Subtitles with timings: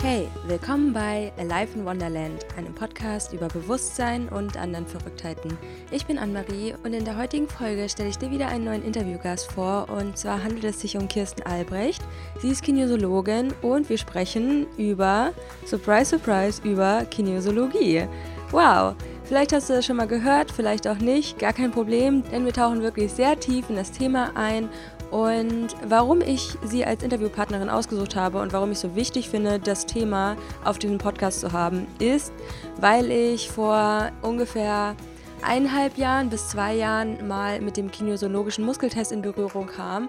[0.00, 5.58] Hey, willkommen bei Alive in Wonderland, einem Podcast über Bewusstsein und anderen Verrücktheiten.
[5.90, 9.50] Ich bin Anne-Marie und in der heutigen Folge stelle ich dir wieder einen neuen Interviewgast
[9.50, 12.00] vor und zwar handelt es sich um Kirsten Albrecht.
[12.40, 15.32] Sie ist Kinesiologin und wir sprechen über,
[15.66, 18.06] surprise, surprise, über Kinesiologie.
[18.52, 18.94] Wow!
[19.24, 22.52] Vielleicht hast du das schon mal gehört, vielleicht auch nicht, gar kein Problem, denn wir
[22.52, 24.68] tauchen wirklich sehr tief in das Thema ein
[25.10, 29.86] und warum ich sie als Interviewpartnerin ausgesucht habe und warum ich so wichtig finde, das
[29.86, 32.32] Thema auf diesem Podcast zu haben, ist,
[32.80, 34.94] weil ich vor ungefähr
[35.42, 40.08] eineinhalb Jahren bis zwei Jahren mal mit dem kinesiologischen Muskeltest in Berührung kam.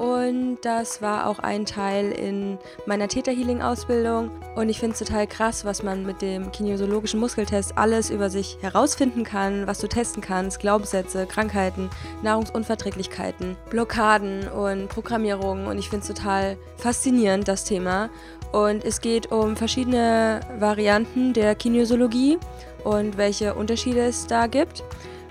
[0.00, 4.30] Und das war auch ein Teil in meiner Theta Healing Ausbildung.
[4.56, 8.56] Und ich finde es total krass, was man mit dem kinesiologischen Muskeltest alles über sich
[8.62, 11.90] herausfinden kann, was du testen kannst, Glaubenssätze, Krankheiten,
[12.22, 15.66] Nahrungsunverträglichkeiten, Blockaden und Programmierungen.
[15.66, 18.08] Und ich finde es total faszinierend, das Thema.
[18.52, 22.38] Und es geht um verschiedene Varianten der Kinesiologie
[22.84, 24.82] und welche Unterschiede es da gibt.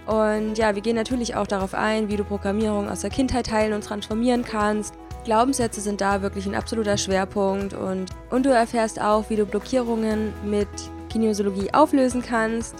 [0.10, 3.74] Und ja, wir gehen natürlich auch darauf ein, wie du Programmierung aus der Kindheit teilen
[3.74, 4.96] und transformieren kannst.
[5.24, 10.34] Glaubenssätze sind da wirklich ein absoluter Schwerpunkt und, und du erfährst auch, wie du Blockierungen
[10.44, 10.68] mit
[11.10, 12.76] Kinesiologie auflösen kannst.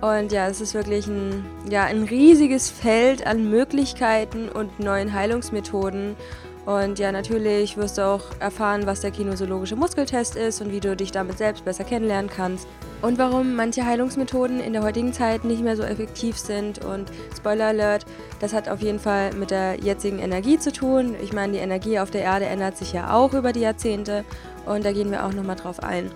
[0.00, 6.16] Und ja, es ist wirklich ein, ja, ein riesiges Feld an Möglichkeiten und neuen Heilungsmethoden.
[6.66, 10.94] Und ja, natürlich wirst du auch erfahren, was der kinesiologische Muskeltest ist und wie du
[10.94, 12.68] dich damit selbst besser kennenlernen kannst
[13.02, 16.84] und warum manche Heilungsmethoden in der heutigen Zeit nicht mehr so effektiv sind.
[16.84, 18.04] Und Spoiler Alert,
[18.40, 21.16] das hat auf jeden Fall mit der jetzigen Energie zu tun.
[21.22, 24.24] Ich meine, die Energie auf der Erde ändert sich ja auch über die Jahrzehnte
[24.66, 26.10] und da gehen wir auch nochmal drauf ein.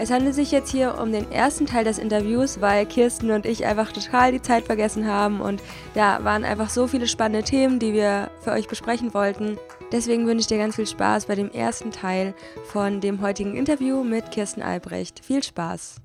[0.00, 3.66] Es handelt sich jetzt hier um den ersten Teil des Interviews, weil Kirsten und ich
[3.66, 5.60] einfach total die Zeit vergessen haben und
[5.96, 9.58] ja, waren einfach so viele spannende Themen, die wir für euch besprechen wollten.
[9.90, 12.34] Deswegen wünsche ich dir ganz viel Spaß bei dem ersten Teil
[12.66, 15.24] von dem heutigen Interview mit Kirsten Albrecht.
[15.24, 16.02] Viel Spaß!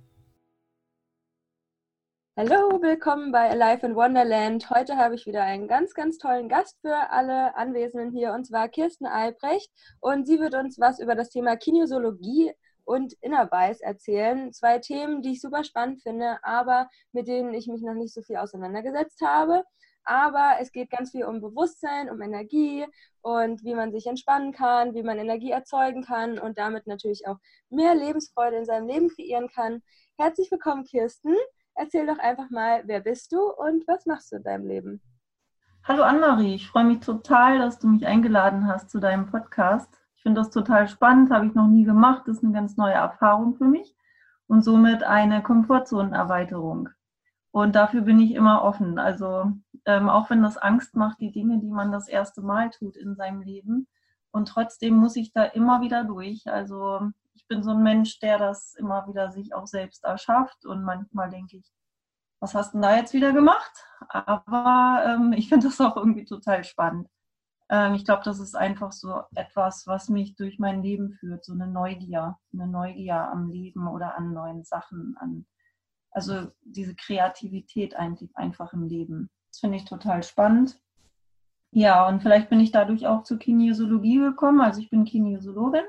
[2.38, 4.70] Hallo, willkommen bei Alive in Wonderland.
[4.70, 8.70] Heute habe ich wieder einen ganz, ganz tollen Gast für alle Anwesenden hier und zwar
[8.70, 9.70] Kirsten Albrecht
[10.00, 12.54] und sie wird uns was über das Thema Kinesiologie
[12.86, 14.54] und Innerweis erzählen.
[14.54, 18.22] Zwei Themen, die ich super spannend finde, aber mit denen ich mich noch nicht so
[18.22, 19.66] viel auseinandergesetzt habe.
[20.06, 22.86] Aber es geht ganz viel um Bewusstsein, um Energie
[23.24, 27.38] und wie man sich entspannen kann, wie man Energie erzeugen kann und damit natürlich auch
[27.70, 29.82] mehr Lebensfreude in seinem Leben kreieren kann.
[30.18, 31.34] Herzlich willkommen, Kirsten.
[31.74, 35.02] Erzähl doch einfach mal, wer bist du und was machst du in deinem Leben?
[35.86, 39.90] Hallo Annemarie, ich freue mich total, dass du mich eingeladen hast zu deinem Podcast.
[40.16, 42.94] Ich finde das total spannend, habe ich noch nie gemacht, das ist eine ganz neue
[42.94, 43.96] Erfahrung für mich
[44.48, 46.90] und somit eine Komfortzonenerweiterung.
[47.52, 48.98] Und dafür bin ich immer offen.
[48.98, 49.52] Also
[49.86, 53.16] ähm, auch wenn das Angst macht, die Dinge, die man das erste Mal tut in
[53.16, 53.88] seinem Leben.
[54.32, 56.48] Und trotzdem muss ich da immer wieder durch.
[56.48, 57.02] Also
[57.34, 61.30] ich bin so ein Mensch, der das immer wieder sich auch selbst erschafft und manchmal
[61.30, 61.72] denke ich,
[62.40, 63.72] was hast du da jetzt wieder gemacht?
[64.10, 67.08] Aber ähm, ich finde das auch irgendwie total spannend.
[67.70, 71.54] Ähm, ich glaube, das ist einfach so etwas, was mich durch mein Leben führt, so
[71.54, 75.46] eine Neugier, eine Neugier am Leben oder an neuen Sachen, an
[76.12, 79.30] also diese Kreativität einfach im Leben.
[79.54, 80.78] Das finde ich total spannend.
[81.72, 84.60] Ja, und vielleicht bin ich dadurch auch zur Kinesiologie gekommen.
[84.60, 85.86] Also ich bin Kinesiologin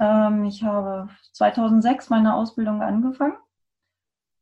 [0.00, 3.36] ähm, ich habe 2006 meine Ausbildung angefangen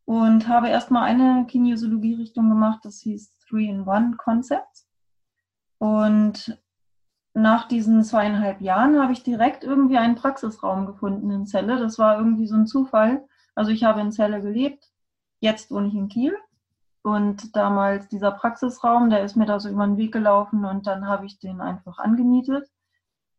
[0.05, 4.87] und habe erstmal eine Kinesiologie-Richtung gemacht, das hieß Three-in-One-Concept.
[5.79, 6.59] Und
[7.35, 11.79] nach diesen zweieinhalb Jahren habe ich direkt irgendwie einen Praxisraum gefunden in Celle.
[11.79, 13.27] Das war irgendwie so ein Zufall.
[13.55, 14.91] Also ich habe in Celle gelebt,
[15.41, 16.37] jetzt wohne ich in Kiel.
[17.09, 21.09] Und damals dieser Praxisraum, der ist mir da so über den Weg gelaufen und dann
[21.09, 22.69] habe ich den einfach angemietet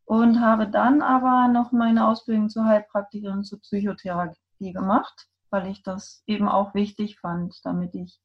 [0.06, 6.24] und habe dann aber noch meine Ausbildung zur Heilpraktikerin zur Psychotherapie gemacht, weil ich das
[6.26, 8.20] eben auch wichtig fand, damit ich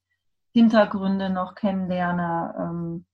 [0.51, 3.05] Hintergründe noch kennenlerne, ähm,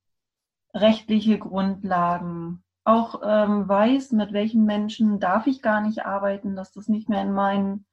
[0.74, 6.88] rechtliche Grundlagen, auch ähm, weiß, mit welchen Menschen darf ich gar nicht arbeiten, dass das
[6.88, 7.86] nicht mehr in meinen,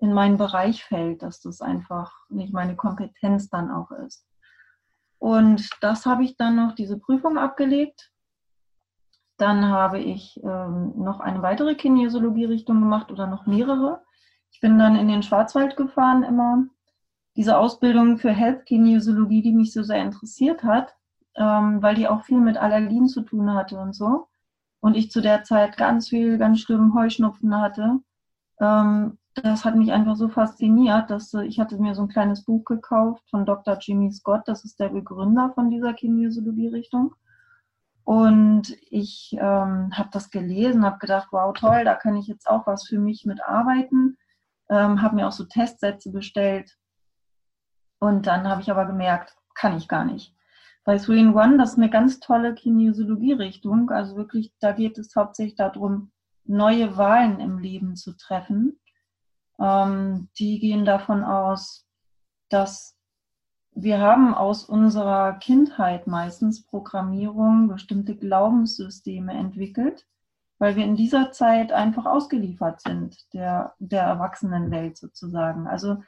[0.00, 4.26] in meinen Bereich fällt, dass das einfach nicht meine Kompetenz dann auch ist.
[5.18, 8.12] Und das habe ich dann noch diese Prüfung abgelegt
[9.38, 14.02] dann habe ich ähm, noch eine weitere Kinesiologie-Richtung gemacht oder noch mehrere.
[14.50, 16.64] Ich bin dann in den Schwarzwald gefahren immer.
[17.36, 20.92] Diese Ausbildung für Health-Kinesiologie, die mich so sehr interessiert hat,
[21.36, 24.26] ähm, weil die auch viel mit Allergien zu tun hatte und so.
[24.80, 28.00] Und ich zu der Zeit ganz viel, ganz schlimmen Heuschnupfen hatte.
[28.60, 32.44] Ähm, das hat mich einfach so fasziniert, dass äh, ich hatte mir so ein kleines
[32.44, 33.78] Buch gekauft von Dr.
[33.80, 37.14] Jimmy Scott, das ist der Begründer von dieser Kinesiologie-Richtung.
[38.04, 42.66] Und ich ähm, habe das gelesen, habe gedacht, wow, toll, da kann ich jetzt auch
[42.66, 44.16] was für mich mitarbeiten.
[44.70, 46.78] Ähm, habe mir auch so Testsätze bestellt.
[47.98, 50.34] Und dann habe ich aber gemerkt, kann ich gar nicht.
[50.84, 53.90] Bei Three in One, das ist eine ganz tolle Kinesiologie-Richtung.
[53.90, 56.10] Also wirklich, da geht es hauptsächlich darum,
[56.44, 58.80] neue Wahlen im Leben zu treffen.
[59.60, 61.86] Ähm, die gehen davon aus,
[62.48, 62.98] dass
[63.72, 70.06] wir haben aus unserer Kindheit meistens Programmierung, bestimmte Glaubenssysteme entwickelt,
[70.58, 75.68] weil wir in dieser Zeit einfach ausgeliefert sind, der, der Erwachsenenwelt sozusagen.
[75.68, 75.98] Also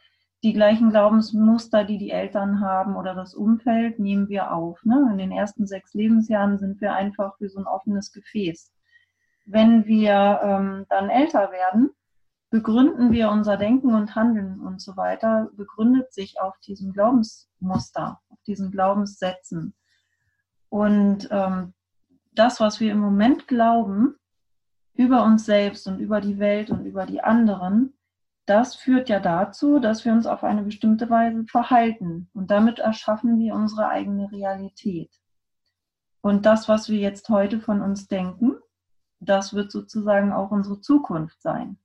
[0.43, 4.85] die gleichen Glaubensmuster, die die Eltern haben oder das Umfeld, nehmen wir auf.
[4.85, 5.09] Ne?
[5.13, 8.73] In den ersten sechs Lebensjahren sind wir einfach wie so ein offenes Gefäß.
[9.45, 11.91] Wenn wir ähm, dann älter werden,
[12.51, 18.39] begründen wir unser Denken und Handeln und so weiter, begründet sich auf diesem Glaubensmuster, auf
[18.47, 19.75] diesen Glaubenssätzen.
[20.69, 21.75] Und ähm,
[22.33, 24.17] das, was wir im Moment glauben,
[24.95, 27.97] über uns selbst und über die Welt und über die anderen,
[28.47, 32.29] das führt ja dazu, dass wir uns auf eine bestimmte Weise verhalten.
[32.35, 35.11] Und damit erschaffen wir unsere eigene Realität.
[36.21, 38.57] Und das, was wir jetzt heute von uns denken,
[39.21, 41.79] das wird sozusagen auch unsere Zukunft sein.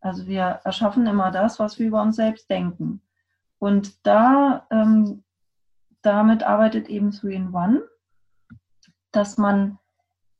[0.00, 3.02] Also wir erschaffen immer das, was wir über uns selbst denken.
[3.58, 5.24] Und da, ähm,
[6.02, 7.82] damit arbeitet eben Three in One,
[9.10, 9.78] dass man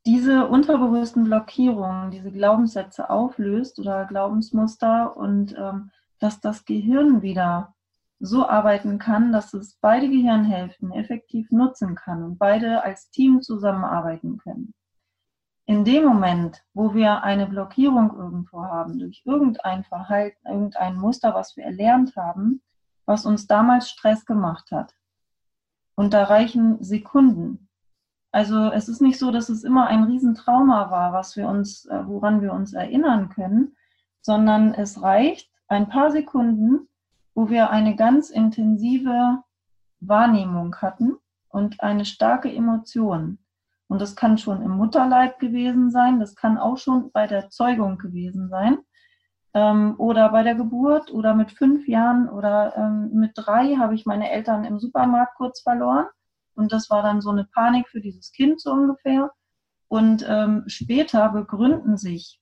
[0.07, 5.91] diese unterbewussten Blockierungen, diese Glaubenssätze auflöst oder Glaubensmuster und ähm,
[6.21, 7.75] dass das Gehirn wieder
[8.21, 14.39] so arbeiten kann, dass es beide Gehirnhälften effektiv nutzen kann und beide als Team zusammenarbeiten
[14.39, 14.75] können
[15.69, 21.59] in dem Moment, wo wir eine Blockierung irgendwo haben, durch irgendein Verhalten, irgendein Muster, was
[21.59, 22.63] wir erlernt haben,
[23.05, 24.95] was uns damals Stress gemacht hat.
[25.95, 27.69] Und da reichen Sekunden.
[28.33, 32.01] Also es ist nicht so, dass es immer ein Riesentrauma war, was wir uns, äh,
[32.07, 33.77] woran wir uns erinnern können,
[34.23, 36.89] sondern es reicht ein paar Sekunden,
[37.35, 39.43] wo wir eine ganz intensive
[40.01, 41.19] Wahrnehmung hatten
[41.51, 43.39] und eine starke Emotion.
[43.89, 47.99] Und das kann schon im Mutterleib gewesen sein, das kann auch schon bei der Zeugung
[47.99, 48.79] gewesen sein
[49.55, 54.07] ähm, oder bei der Geburt oder mit fünf Jahren oder ähm, mit drei habe ich
[54.07, 56.07] meine Eltern im Supermarkt kurz verloren.
[56.55, 59.31] Und das war dann so eine Panik für dieses Kind so ungefähr.
[59.89, 62.41] Und ähm, später begründen sich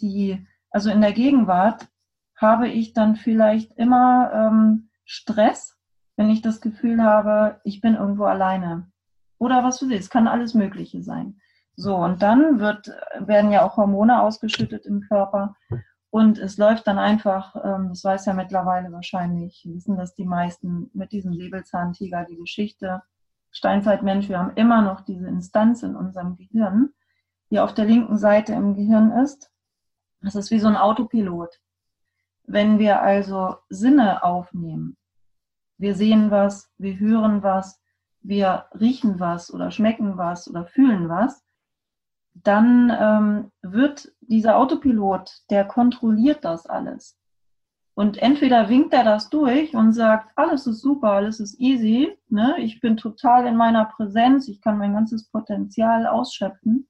[0.00, 1.88] die, also in der Gegenwart
[2.36, 5.76] habe ich dann vielleicht immer ähm, Stress,
[6.16, 8.90] wenn ich das Gefühl habe, ich bin irgendwo alleine.
[9.38, 11.40] Oder was du siehst, kann alles Mögliche sein.
[11.76, 12.90] So, und dann wird,
[13.20, 15.54] werden ja auch Hormone ausgeschüttet im Körper.
[16.10, 20.90] Und es läuft dann einfach, ähm, das weiß ja mittlerweile wahrscheinlich, wissen das die meisten
[20.94, 23.02] mit diesem Säbelzahntiger, die Geschichte.
[23.50, 26.90] Steinzeitmensch, wir haben immer noch diese Instanz in unserem Gehirn,
[27.50, 29.50] die auf der linken Seite im Gehirn ist.
[30.20, 31.60] Das ist wie so ein Autopilot.
[32.44, 34.96] Wenn wir also Sinne aufnehmen,
[35.76, 37.80] wir sehen was, wir hören was,
[38.20, 41.44] wir riechen was oder schmecken was oder fühlen was,
[42.34, 47.18] dann ähm, wird dieser Autopilot, der kontrolliert das alles.
[47.94, 52.54] Und entweder winkt er das durch und sagt, alles ist super, alles ist easy, ne?
[52.58, 56.88] ich bin total in meiner Präsenz, ich kann mein ganzes Potenzial ausschöpfen.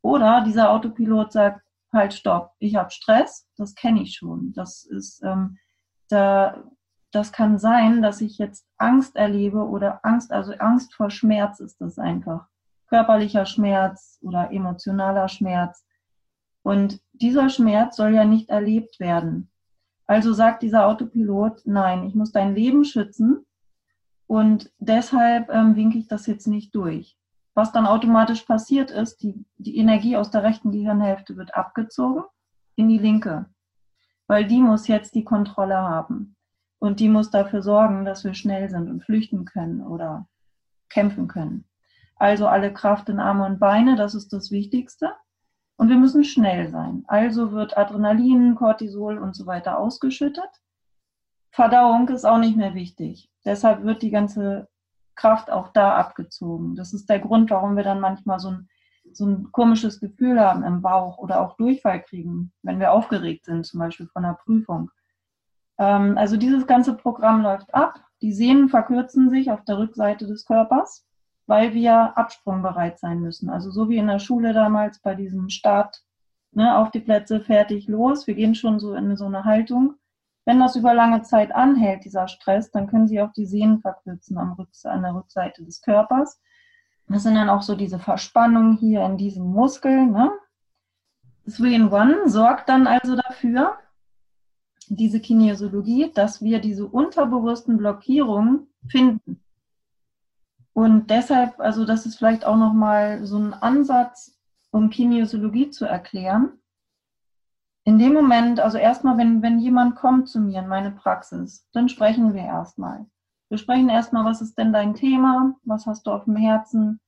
[0.00, 1.60] Oder dieser Autopilot sagt,
[1.92, 4.52] halt, stopp, ich habe Stress, das kenne ich schon.
[4.54, 5.58] Das ist, ähm,
[6.08, 6.64] da
[7.10, 11.80] das kann sein, dass ich jetzt Angst erlebe oder Angst, also Angst vor Schmerz ist
[11.80, 12.46] das einfach.
[12.88, 15.86] Körperlicher Schmerz oder emotionaler Schmerz.
[16.62, 19.50] Und dieser Schmerz soll ja nicht erlebt werden.
[20.06, 23.44] Also sagt dieser Autopilot, nein, ich muss dein Leben schützen
[24.26, 27.16] und deshalb ähm, winke ich das jetzt nicht durch.
[27.54, 32.22] Was dann automatisch passiert ist, die, die Energie aus der rechten Gehirnhälfte wird abgezogen
[32.76, 33.46] in die linke,
[34.26, 36.36] weil die muss jetzt die Kontrolle haben.
[36.78, 40.28] Und die muss dafür sorgen, dass wir schnell sind und flüchten können oder
[40.88, 41.64] kämpfen können.
[42.16, 45.12] Also alle Kraft in Arme und Beine, das ist das Wichtigste.
[45.76, 47.04] Und wir müssen schnell sein.
[47.06, 50.50] Also wird Adrenalin, Cortisol und so weiter ausgeschüttet.
[51.50, 53.30] Verdauung ist auch nicht mehr wichtig.
[53.44, 54.68] Deshalb wird die ganze
[55.14, 56.74] Kraft auch da abgezogen.
[56.74, 58.68] Das ist der Grund, warum wir dann manchmal so ein,
[59.12, 63.64] so ein komisches Gefühl haben im Bauch oder auch Durchfall kriegen, wenn wir aufgeregt sind,
[63.64, 64.90] zum Beispiel von einer Prüfung.
[65.78, 68.00] Ähm, also dieses ganze Programm läuft ab.
[68.20, 71.06] Die Sehnen verkürzen sich auf der Rückseite des Körpers,
[71.46, 73.48] weil wir absprungbereit sein müssen.
[73.48, 76.02] Also so wie in der Schule damals bei diesem Start,
[76.52, 78.26] ne, auf die Plätze, fertig, los.
[78.26, 79.94] Wir gehen schon so in so eine Haltung.
[80.44, 84.38] Wenn das über lange Zeit anhält, dieser Stress, dann können Sie auch die Sehnen verkürzen
[84.38, 86.40] an der Rückseite des Körpers.
[87.06, 90.06] Das sind dann auch so diese Verspannungen hier in diesem Muskel.
[90.06, 90.30] Ne?
[91.46, 93.76] 3-in-1 sorgt dann also dafür,
[94.90, 99.42] diese Kinesiologie, dass wir diese unterbewussten Blockierungen finden.
[100.72, 104.38] Und deshalb, also das ist vielleicht auch nochmal so ein Ansatz,
[104.70, 106.52] um Kinesiologie zu erklären.
[107.84, 111.88] In dem Moment, also erstmal, wenn, wenn jemand kommt zu mir in meine Praxis, dann
[111.88, 113.06] sprechen wir erstmal.
[113.48, 115.54] Wir sprechen erstmal, was ist denn dein Thema?
[115.64, 117.00] Was hast du auf dem Herzen?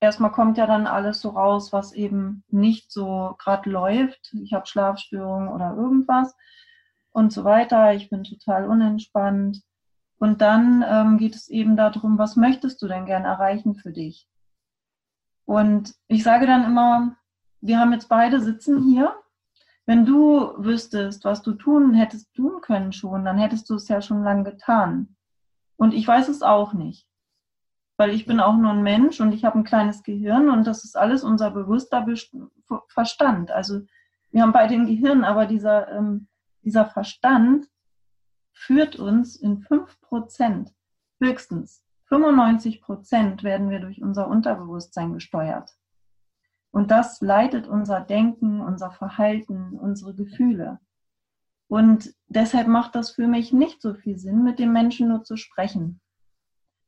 [0.00, 4.34] Erstmal kommt ja dann alles so raus, was eben nicht so gerade läuft.
[4.42, 6.34] Ich habe Schlafstörungen oder irgendwas
[7.16, 7.94] und so weiter.
[7.94, 9.62] Ich bin total unentspannt.
[10.18, 14.28] Und dann ähm, geht es eben darum, was möchtest du denn gern erreichen für dich?
[15.44, 17.16] Und ich sage dann immer,
[17.60, 19.14] wir haben jetzt beide sitzen hier
[19.86, 24.02] wenn du wüsstest, was du tun hättest tun können schon, dann hättest du es ja
[24.02, 25.16] schon lange getan.
[25.76, 27.06] Und ich weiß es auch nicht.
[27.96, 30.84] Weil ich bin auch nur ein Mensch und ich habe ein kleines Gehirn und das
[30.84, 32.04] ist alles unser bewusster
[32.88, 33.50] Verstand.
[33.52, 33.82] Also
[34.32, 36.26] wir haben beide ein Gehirn, aber dieser, ähm,
[36.66, 37.70] dieser Verstand
[38.52, 40.72] führt uns in 5%
[41.20, 41.82] höchstens.
[42.10, 45.70] 95% werden wir durch unser Unterbewusstsein gesteuert.
[46.72, 50.80] Und das leitet unser Denken, unser Verhalten, unsere Gefühle.
[51.68, 55.36] Und deshalb macht das für mich nicht so viel Sinn, mit dem Menschen nur zu
[55.36, 56.00] sprechen.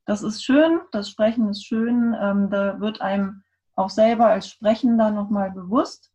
[0.07, 3.43] Das ist schön, das Sprechen ist schön, ähm, da wird einem
[3.77, 6.13] auch selber als Sprechender nochmal bewusst,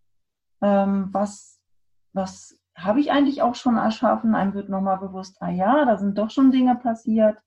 [0.62, 1.62] ähm, was,
[2.12, 4.36] was habe ich eigentlich auch schon erschaffen.
[4.36, 7.38] Einem wird nochmal bewusst, ah ja, da sind doch schon Dinge passiert.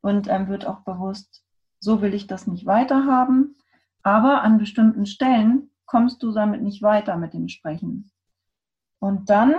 [0.00, 1.44] Und einem wird auch bewusst,
[1.80, 3.56] so will ich das nicht weiterhaben.
[4.02, 8.10] Aber an bestimmten Stellen kommst du damit nicht weiter mit dem Sprechen.
[9.00, 9.54] Und dann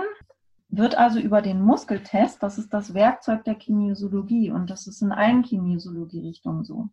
[0.68, 5.12] wird also über den Muskeltest, das ist das Werkzeug der Kinesiologie und das ist in
[5.12, 6.88] allen Kinesiologie-Richtungen so.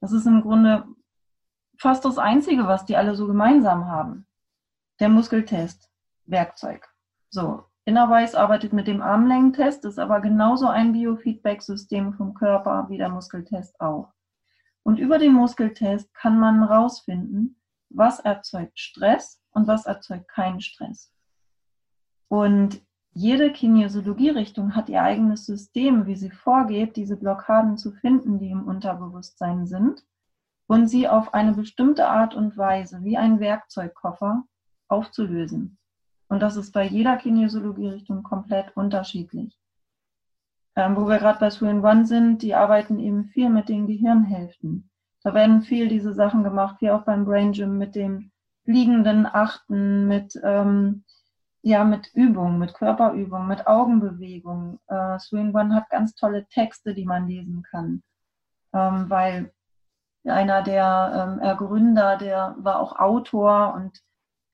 [0.00, 0.84] Das ist im Grunde
[1.78, 4.26] fast das Einzige, was die alle so gemeinsam haben.
[4.98, 5.88] Der Muskeltest,
[6.26, 6.89] Werkzeug.
[7.30, 13.08] So, Innerweiß arbeitet mit dem Armlängentest, ist aber genauso ein Biofeedback-System vom Körper wie der
[13.08, 14.12] Muskeltest auch.
[14.82, 21.12] Und über den Muskeltest kann man herausfinden, was erzeugt Stress und was erzeugt keinen Stress.
[22.28, 22.82] Und
[23.12, 28.68] jede Kinesiologie-Richtung hat ihr eigenes System, wie sie vorgeht, diese Blockaden zu finden, die im
[28.68, 30.04] Unterbewusstsein sind,
[30.68, 34.44] und sie auf eine bestimmte Art und Weise, wie ein Werkzeugkoffer,
[34.86, 35.79] aufzulösen.
[36.30, 39.58] Und das ist bei jeder Kinesiologie-Richtung komplett unterschiedlich.
[40.76, 44.88] Ähm, wo wir gerade bei Swin One sind, die arbeiten eben viel mit den Gehirnhälften.
[45.24, 48.30] Da werden viel diese Sachen gemacht, wie auch beim Brain Gym mit dem
[48.64, 51.02] liegenden Achten, mit, ähm,
[51.62, 54.78] ja, mit Übungen, mit Körperübungen, mit Augenbewegungen.
[54.86, 58.04] Äh, Swing One hat ganz tolle Texte, die man lesen kann,
[58.72, 59.52] ähm, weil
[60.24, 64.00] einer der ähm, Gründer, der war auch Autor und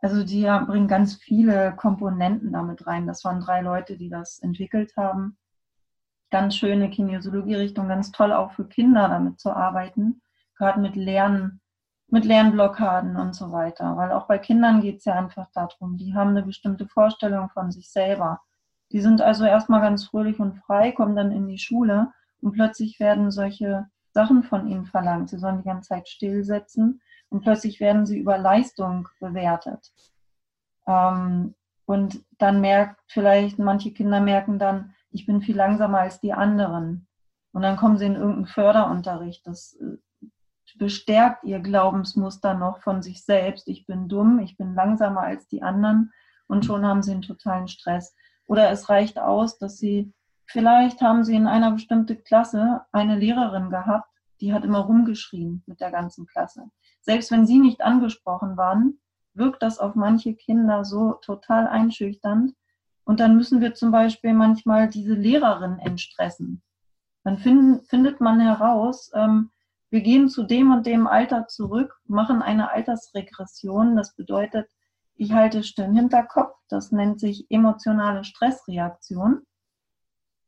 [0.06, 3.06] also die bringen ganz viele Komponenten damit rein.
[3.06, 5.36] Das waren drei Leute, die das entwickelt haben
[6.30, 10.22] ganz schöne Kinesiologie-Richtung, ganz toll auch für Kinder damit zu arbeiten,
[10.56, 11.60] gerade mit Lernen,
[12.08, 13.96] mit Lernblockaden und so weiter.
[13.96, 17.70] Weil auch bei Kindern geht es ja einfach darum, die haben eine bestimmte Vorstellung von
[17.70, 18.40] sich selber.
[18.92, 23.00] Die sind also erstmal ganz fröhlich und frei, kommen dann in die Schule und plötzlich
[23.00, 23.86] werden solche
[24.16, 25.28] Sachen von ihnen verlangt.
[25.28, 29.92] Sie sollen die ganze Zeit stillsetzen und plötzlich werden sie über Leistung bewertet.
[30.87, 31.54] Ähm,
[31.85, 37.06] und dann merkt vielleicht, manche Kinder merken dann, ich bin viel langsamer als die anderen.
[37.52, 39.46] Und dann kommen sie in irgendeinen Förderunterricht.
[39.46, 39.99] Das äh,
[40.78, 43.68] bestärkt ihr Glaubensmuster noch von sich selbst.
[43.68, 46.11] Ich bin dumm, ich bin langsamer als die anderen
[46.49, 48.14] und schon haben sie einen totalen Stress.
[48.46, 50.14] Oder es reicht aus, dass sie,
[50.46, 54.08] vielleicht haben sie in einer bestimmten Klasse eine Lehrerin gehabt,
[54.40, 56.70] die hat immer rumgeschrien mit der ganzen Klasse.
[57.00, 59.00] Selbst wenn sie nicht angesprochen waren,
[59.34, 62.54] wirkt das auf manche Kinder so total einschüchternd,
[63.06, 66.62] und dann müssen wir zum Beispiel manchmal diese Lehrerin entstressen.
[67.22, 69.50] Dann find, findet man heraus, ähm,
[69.90, 73.94] wir gehen zu dem und dem Alter zurück, machen eine Altersregression.
[73.94, 74.68] Das bedeutet,
[75.14, 79.42] ich halte den Hinterkopf, das nennt sich emotionale Stressreaktion.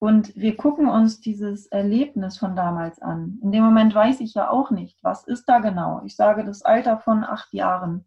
[0.00, 3.40] Und wir gucken uns dieses Erlebnis von damals an.
[3.43, 6.02] In dem Moment weiß ich ja auch nicht, was ist da genau.
[6.05, 8.05] Ich sage das Alter von acht Jahren.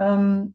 [0.00, 0.54] Ähm,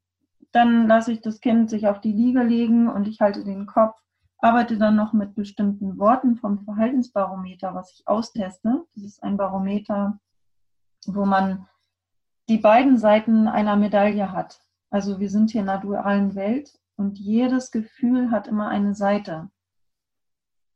[0.52, 3.98] dann lasse ich das Kind sich auf die Liege legen und ich halte den Kopf,
[4.40, 8.84] arbeite dann noch mit bestimmten Worten vom Verhaltensbarometer, was ich austeste.
[8.96, 10.20] Das ist ein Barometer,
[11.06, 11.68] wo man
[12.50, 14.60] die beiden Seiten einer Medaille hat.
[14.90, 19.50] Also wir sind hier in einer dualen Welt und jedes Gefühl hat immer eine Seite.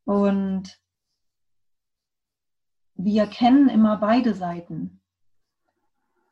[0.06, 0.80] Und
[2.96, 5.02] wir kennen immer beide Seiten.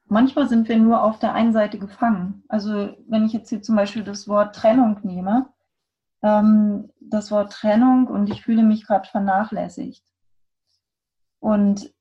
[0.07, 2.43] manchmal sind wir nur auf der einen Seite gefangen.
[2.49, 5.49] Also wenn ich jetzt hier zum Beispiel das Wort Trennung nehme,
[6.21, 10.05] ähm, das Wort Trennung und ich fühle mich gerade vernachlässigt.
[11.39, 11.93] Und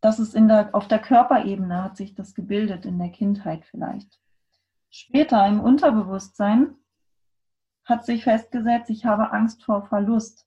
[0.00, 4.20] das ist in der, auf der Körperebene hat sich das gebildet, in der Kindheit vielleicht.
[4.90, 6.74] Später im Unterbewusstsein
[7.84, 10.46] hat sich festgesetzt, ich habe Angst vor Verlust.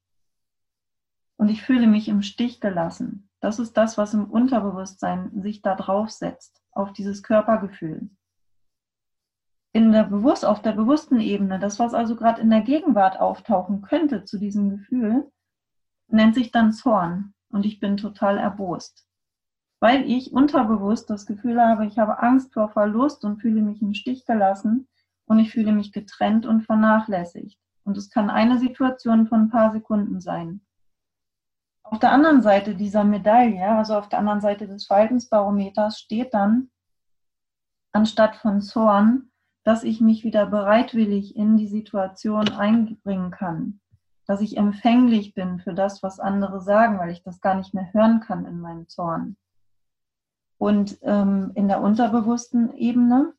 [1.39, 3.29] Und ich fühle mich im Stich gelassen.
[3.39, 8.09] Das ist das, was im Unterbewusstsein sich da draufsetzt, auf dieses Körpergefühl.
[9.71, 13.81] In der Bewusst, auf der bewussten Ebene, das, was also gerade in der Gegenwart auftauchen
[13.81, 15.31] könnte zu diesem Gefühl,
[16.07, 19.07] nennt sich dann Zorn und ich bin total erbost.
[19.79, 23.93] Weil ich unterbewusst das Gefühl habe, ich habe Angst vor Verlust und fühle mich im
[23.93, 24.89] Stich gelassen
[25.25, 27.57] und ich fühle mich getrennt und vernachlässigt.
[27.85, 30.65] Und es kann eine Situation von ein paar Sekunden sein.
[31.91, 36.69] Auf der anderen Seite dieser Medaille, also auf der anderen Seite des Verhaltensbarometers, steht dann
[37.91, 39.31] anstatt von Zorn,
[39.63, 43.79] dass ich mich wieder bereitwillig in die Situation einbringen kann,
[44.27, 47.91] dass ich empfänglich bin für das, was andere sagen, weil ich das gar nicht mehr
[47.91, 49.35] hören kann in meinem Zorn.
[50.59, 53.33] Und ähm, in der unterbewussten Ebene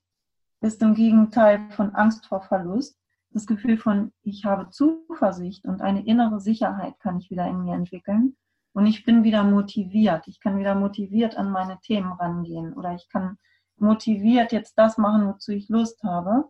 [0.60, 2.99] ist im Gegenteil von Angst vor Verlust
[3.30, 7.74] das Gefühl von, ich habe Zuversicht und eine innere Sicherheit kann ich wieder in mir
[7.74, 8.36] entwickeln.
[8.72, 10.28] Und ich bin wieder motiviert.
[10.28, 13.36] Ich kann wieder motiviert an meine Themen rangehen oder ich kann
[13.76, 16.48] motiviert jetzt das machen, wozu ich Lust habe.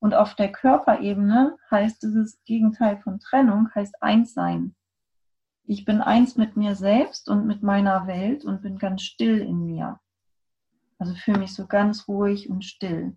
[0.00, 4.74] Und auf der Körperebene heißt dieses Gegenteil von Trennung, heißt eins sein.
[5.64, 9.66] Ich bin eins mit mir selbst und mit meiner Welt und bin ganz still in
[9.66, 10.00] mir.
[10.98, 13.16] Also fühle mich so ganz ruhig und still.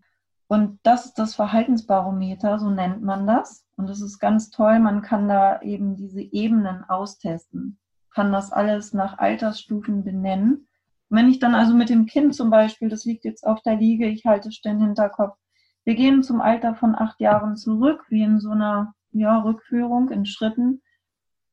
[0.51, 3.65] Und das ist das Verhaltensbarometer, so nennt man das.
[3.77, 4.79] Und das ist ganz toll.
[4.79, 7.79] Man kann da eben diese Ebenen austesten,
[8.13, 10.67] kann das alles nach Altersstufen benennen.
[11.08, 14.08] Wenn ich dann also mit dem Kind zum Beispiel, das liegt jetzt auf der Liege,
[14.08, 15.37] ich halte es den Hinterkopf,
[15.85, 20.25] wir gehen zum Alter von acht Jahren zurück, wie in so einer ja, Rückführung in
[20.25, 20.81] Schritten.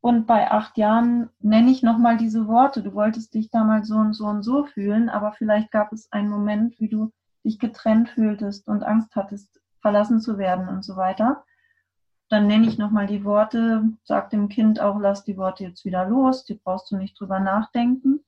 [0.00, 2.82] Und bei acht Jahren nenne ich nochmal diese Worte.
[2.82, 6.30] Du wolltest dich damals so und so und so fühlen, aber vielleicht gab es einen
[6.30, 7.12] Moment, wie du
[7.48, 11.44] dich getrennt fühltest und Angst hattest, verlassen zu werden und so weiter,
[12.28, 16.06] dann nenne ich nochmal die Worte, sag dem Kind auch, lass die Worte jetzt wieder
[16.06, 18.20] los, die brauchst du nicht drüber nachdenken.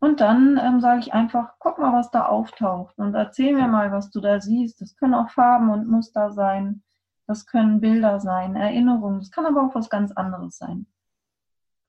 [0.00, 3.92] Und dann ähm, sage ich einfach, guck mal, was da auftaucht und erzähl mir mal,
[3.92, 4.80] was du da siehst.
[4.80, 6.82] Das können auch Farben und Muster sein,
[7.28, 10.86] das können Bilder sein, Erinnerungen, das kann aber auch was ganz anderes sein.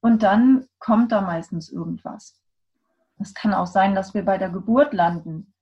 [0.02, 2.39] Und dann kommt da meistens irgendwas.
[3.18, 5.54] Es kann auch sein, dass wir bei der Geburt landen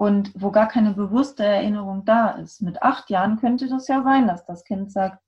[0.00, 2.62] und wo gar keine bewusste Erinnerung da ist.
[2.62, 5.22] Mit acht Jahren könnte das ja sein, dass das Kind sagt,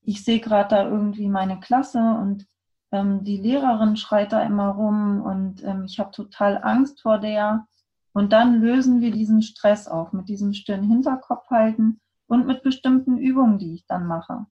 [0.00, 2.46] ich sehe gerade da irgendwie meine Klasse und
[2.92, 7.66] ähm, die Lehrerin schreit da immer rum und ähm, ich habe total Angst vor der.
[8.14, 13.18] Und dann lösen wir diesen Stress auf mit diesem stillen Hinterkopf halten und mit bestimmten
[13.18, 14.46] Übungen, die ich dann mache.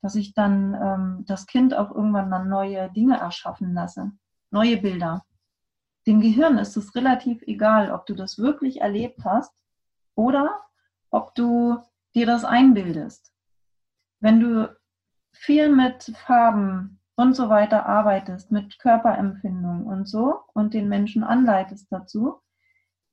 [0.00, 4.12] Dass ich dann ähm, das Kind auch irgendwann dann neue Dinge erschaffen lasse,
[4.52, 5.24] neue Bilder.
[6.08, 9.52] Dem Gehirn ist es relativ egal, ob du das wirklich erlebt hast
[10.14, 10.62] oder
[11.10, 11.76] ob du
[12.14, 13.30] dir das einbildest.
[14.18, 14.74] Wenn du
[15.32, 21.92] viel mit Farben und so weiter arbeitest, mit Körperempfindung und so und den Menschen anleitest
[21.92, 22.40] dazu,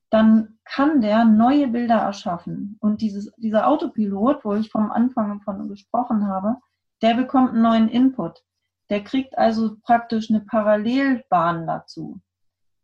[0.08, 2.78] dann kann der neue Bilder erschaffen.
[2.80, 6.56] Und dieses, dieser Autopilot, wo ich vom Anfang von gesprochen habe,
[7.02, 8.42] der bekommt einen neuen Input.
[8.88, 12.22] Der kriegt also praktisch eine Parallelbahn dazu.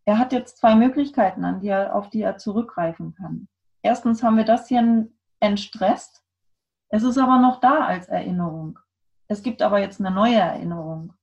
[0.04, 3.48] Er hat jetzt zwei Möglichkeiten, an die er, auf die er zurückgreifen kann.
[3.82, 5.08] Erstens haben wir das hier
[5.40, 6.22] entstresst.
[6.88, 8.78] Es ist aber noch da als Erinnerung.
[9.28, 11.14] Es gibt aber jetzt eine neue Erinnerung.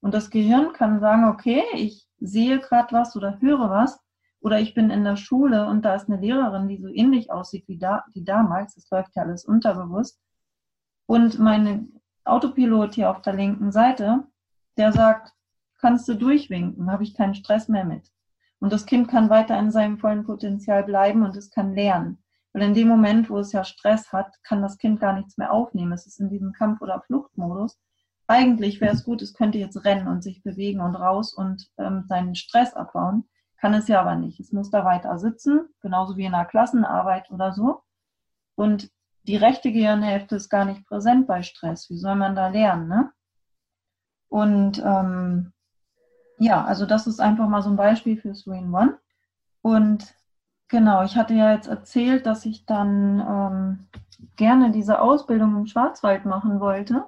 [0.00, 4.00] Und das Gehirn kann sagen, okay, ich sehe gerade was oder höre was.
[4.40, 7.66] Oder ich bin in der Schule und da ist eine Lehrerin, die so ähnlich aussieht
[7.66, 8.76] wie, da, wie damals.
[8.76, 10.20] Das läuft ja alles unterbewusst.
[11.06, 14.24] Und mein Autopilot hier auf der linken Seite,
[14.76, 15.32] der sagt,
[15.78, 18.12] kannst du durchwinken, habe ich keinen Stress mehr mit.
[18.60, 22.22] Und das Kind kann weiter in seinem vollen Potenzial bleiben und es kann lernen.
[22.52, 25.52] Weil in dem Moment, wo es ja Stress hat, kann das Kind gar nichts mehr
[25.52, 25.92] aufnehmen.
[25.92, 27.78] Es ist in diesem Kampf- oder Fluchtmodus.
[28.26, 32.04] Eigentlich wäre es gut, es könnte jetzt rennen und sich bewegen und raus und ähm,
[32.08, 33.28] seinen Stress abbauen.
[33.58, 34.38] Kann es ja aber nicht.
[34.40, 37.82] Es muss da weiter sitzen, genauso wie in einer Klassenarbeit oder so.
[38.54, 38.90] Und
[39.24, 41.90] die rechte Gehirnhälfte ist gar nicht präsent bei Stress.
[41.90, 42.88] Wie soll man da lernen?
[42.88, 43.12] Ne?
[44.28, 45.52] Und ähm,
[46.38, 48.98] ja, also das ist einfach mal so ein Beispiel für Swing One.
[49.62, 50.14] Und
[50.68, 53.88] genau, ich hatte ja jetzt erzählt, dass ich dann ähm,
[54.36, 57.04] gerne diese Ausbildung im Schwarzwald machen wollte.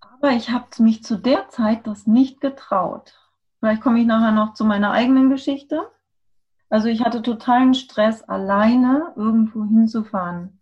[0.00, 3.14] Aber ich habe mich zu der Zeit das nicht getraut.
[3.58, 5.90] Vielleicht komme ich nachher noch zu meiner eigenen Geschichte.
[6.70, 10.60] Also ich hatte totalen Stress, alleine irgendwo hinzufahren.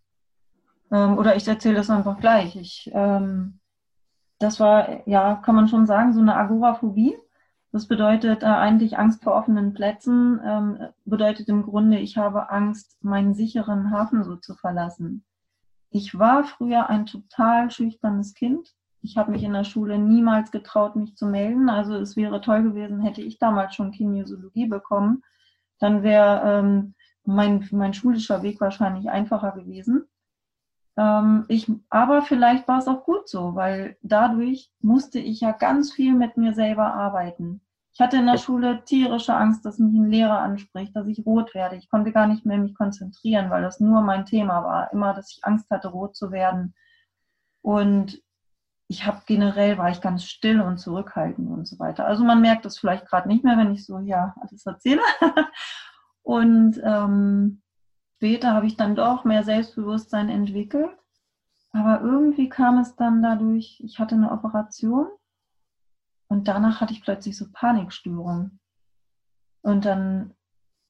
[0.90, 2.56] Ähm, oder ich erzähle das einfach gleich.
[2.56, 3.60] Ich, ähm,
[4.38, 7.16] das war, ja, kann man schon sagen, so eine Agoraphobie.
[7.76, 12.96] Das bedeutet äh, eigentlich Angst vor offenen Plätzen, ähm, bedeutet im Grunde, ich habe Angst,
[13.04, 15.26] meinen sicheren Hafen so zu verlassen.
[15.90, 18.74] Ich war früher ein total schüchternes Kind.
[19.02, 21.68] Ich habe mich in der Schule niemals getraut, mich zu melden.
[21.68, 25.22] Also es wäre toll gewesen, hätte ich damals schon Kinesiologie bekommen.
[25.78, 30.06] Dann wäre ähm, mein, mein schulischer Weg wahrscheinlich einfacher gewesen.
[30.96, 35.92] Ähm, ich, aber vielleicht war es auch gut so, weil dadurch musste ich ja ganz
[35.92, 37.60] viel mit mir selber arbeiten.
[37.96, 41.54] Ich hatte in der Schule tierische Angst, dass mich ein Lehrer anspricht, dass ich rot
[41.54, 41.76] werde.
[41.76, 44.92] Ich konnte gar nicht mehr mich konzentrieren, weil das nur mein Thema war.
[44.92, 46.74] Immer, dass ich Angst hatte, rot zu werden.
[47.62, 48.22] Und
[48.86, 52.04] ich habe generell war ich ganz still und zurückhaltend und so weiter.
[52.04, 55.00] Also man merkt das vielleicht gerade nicht mehr, wenn ich so ja alles erzähle.
[56.22, 57.62] und ähm,
[58.16, 60.90] später habe ich dann doch mehr Selbstbewusstsein entwickelt.
[61.72, 65.06] Aber irgendwie kam es dann dadurch, ich hatte eine Operation
[66.28, 68.58] und danach hatte ich plötzlich so Panikstörungen.
[69.62, 70.34] Und dann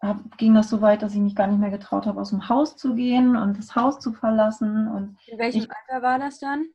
[0.03, 2.49] hab, ging das so weit, dass ich mich gar nicht mehr getraut habe, aus dem
[2.49, 4.89] Haus zu gehen und das Haus zu verlassen.
[4.89, 6.67] Und In welchem ich, Alter war das dann?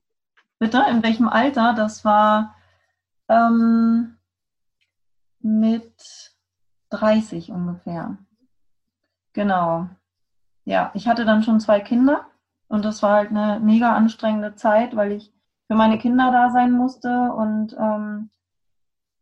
[0.60, 1.74] Bitte, in welchem Alter?
[1.74, 2.56] Das war
[3.30, 4.18] ähm,
[5.40, 6.36] mit
[6.90, 8.18] 30 ungefähr.
[9.34, 9.90] Genau.
[10.66, 12.28] Ja, ich hatte dann schon zwei Kinder
[12.68, 15.34] und das war halt eine mega anstrengende Zeit, weil ich
[15.68, 18.30] für meine Kinder da sein musste und ähm,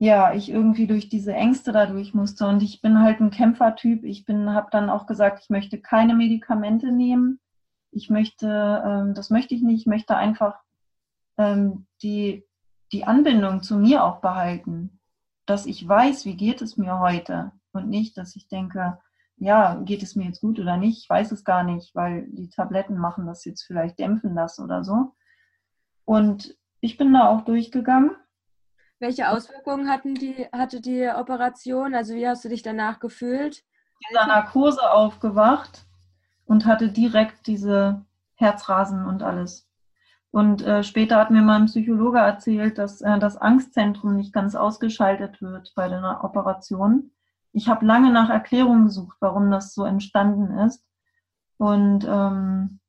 [0.01, 2.47] ja, ich irgendwie durch diese Ängste dadurch musste.
[2.47, 4.05] Und ich bin halt ein Kämpfertyp.
[4.05, 7.39] Ich bin, habe dann auch gesagt, ich möchte keine Medikamente nehmen.
[7.91, 8.47] Ich möchte,
[8.85, 9.81] ähm, das möchte ich nicht.
[9.81, 10.57] Ich möchte einfach
[11.38, 12.45] ähm, die,
[12.93, 15.01] die Anbindung zu mir auch behalten.
[15.45, 17.51] Dass ich weiß, wie geht es mir heute.
[17.73, 18.99] Und nicht, dass ich denke,
[19.35, 21.03] ja, geht es mir jetzt gut oder nicht?
[21.03, 24.85] Ich weiß es gar nicht, weil die Tabletten machen das jetzt vielleicht dämpfen das oder
[24.85, 25.13] so.
[26.05, 28.12] Und ich bin da auch durchgegangen
[28.99, 31.95] welche Auswirkungen hatten die, hatte die Operation?
[31.95, 33.63] Also wie hast du dich danach gefühlt?
[34.09, 35.85] In der Narkose aufgewacht
[36.45, 39.69] und hatte direkt diese Herzrasen und alles.
[40.31, 45.41] Und äh, später hat mir mein Psychologe erzählt, dass äh, das Angstzentrum nicht ganz ausgeschaltet
[45.41, 47.12] wird bei der Operation.
[47.51, 50.85] Ich habe lange nach Erklärungen gesucht, warum das so entstanden ist.
[51.57, 52.79] Und ähm,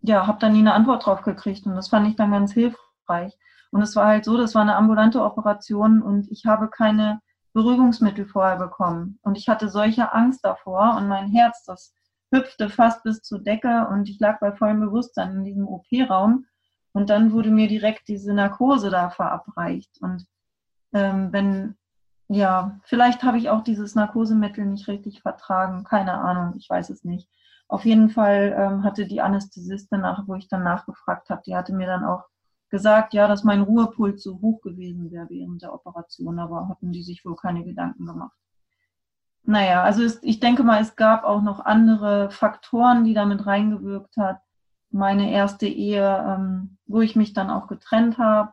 [0.00, 1.66] ja, habe dann nie eine Antwort drauf gekriegt.
[1.66, 3.36] Und das fand ich dann ganz hilfreich.
[3.70, 7.20] Und es war halt so, das war eine ambulante Operation und ich habe keine
[7.52, 9.18] Beruhigungsmittel vorher bekommen.
[9.22, 11.94] Und ich hatte solche Angst davor und mein Herz, das
[12.32, 16.46] hüpfte fast bis zur Decke und ich lag bei vollem Bewusstsein in diesem OP-Raum.
[16.92, 20.00] Und dann wurde mir direkt diese Narkose da verabreicht.
[20.00, 20.26] Und
[20.92, 21.76] ähm, wenn,
[22.28, 25.84] ja, vielleicht habe ich auch dieses Narkosemittel nicht richtig vertragen.
[25.84, 27.28] Keine Ahnung, ich weiß es nicht.
[27.68, 31.86] Auf jeden Fall ähm, hatte die Anästhesistin, wo ich dann nachgefragt habe, die hatte mir
[31.86, 32.24] dann auch
[32.70, 37.02] gesagt, ja, dass mein Ruhepuls so hoch gewesen wäre während der Operation, aber hatten die
[37.02, 38.36] sich wohl keine Gedanken gemacht.
[39.44, 44.16] Naja, also es, ich denke mal, es gab auch noch andere Faktoren, die damit reingewirkt
[44.16, 44.40] hat.
[44.90, 48.52] Meine erste Ehe, ähm, wo ich mich dann auch getrennt habe,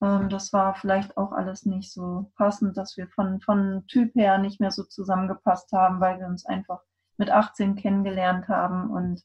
[0.00, 4.38] ähm, das war vielleicht auch alles nicht so passend, dass wir von, von Typ her
[4.38, 6.80] nicht mehr so zusammengepasst haben, weil wir uns einfach
[7.18, 9.22] mit 18 kennengelernt haben und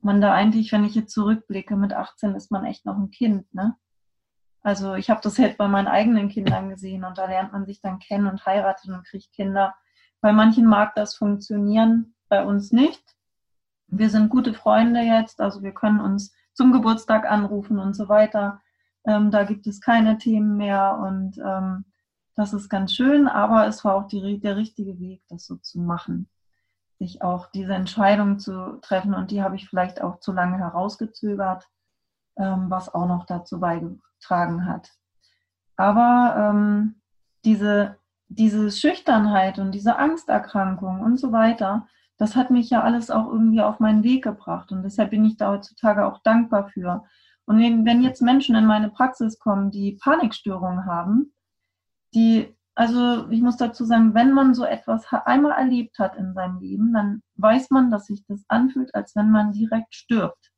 [0.00, 3.52] man da eigentlich, wenn ich jetzt zurückblicke, mit 18 ist man echt noch ein Kind,
[3.54, 3.76] ne?
[4.62, 7.80] Also ich habe das halt bei meinen eigenen Kindern gesehen und da lernt man sich
[7.80, 9.76] dann kennen und heiratet und kriegt Kinder.
[10.20, 13.02] Bei manchen mag das funktionieren, bei uns nicht.
[13.86, 18.60] Wir sind gute Freunde jetzt, also wir können uns zum Geburtstag anrufen und so weiter.
[19.06, 21.84] Ähm, da gibt es keine Themen mehr und ähm,
[22.34, 25.78] das ist ganz schön, aber es war auch die, der richtige Weg, das so zu
[25.78, 26.28] machen
[26.98, 31.68] sich auch diese Entscheidung zu treffen und die habe ich vielleicht auch zu lange herausgezögert,
[32.38, 34.90] ähm, was auch noch dazu beigetragen hat.
[35.76, 37.00] Aber ähm,
[37.44, 37.96] diese,
[38.28, 43.60] diese Schüchternheit und diese Angsterkrankung und so weiter, das hat mich ja alles auch irgendwie
[43.60, 47.04] auf meinen Weg gebracht und deshalb bin ich da heutzutage auch dankbar für.
[47.44, 51.32] Und wenn jetzt Menschen in meine Praxis kommen, die Panikstörungen haben,
[52.14, 56.60] die also ich muss dazu sagen, wenn man so etwas einmal erlebt hat in seinem
[56.60, 60.52] Leben, dann weiß man, dass sich das anfühlt, als wenn man direkt stirbt.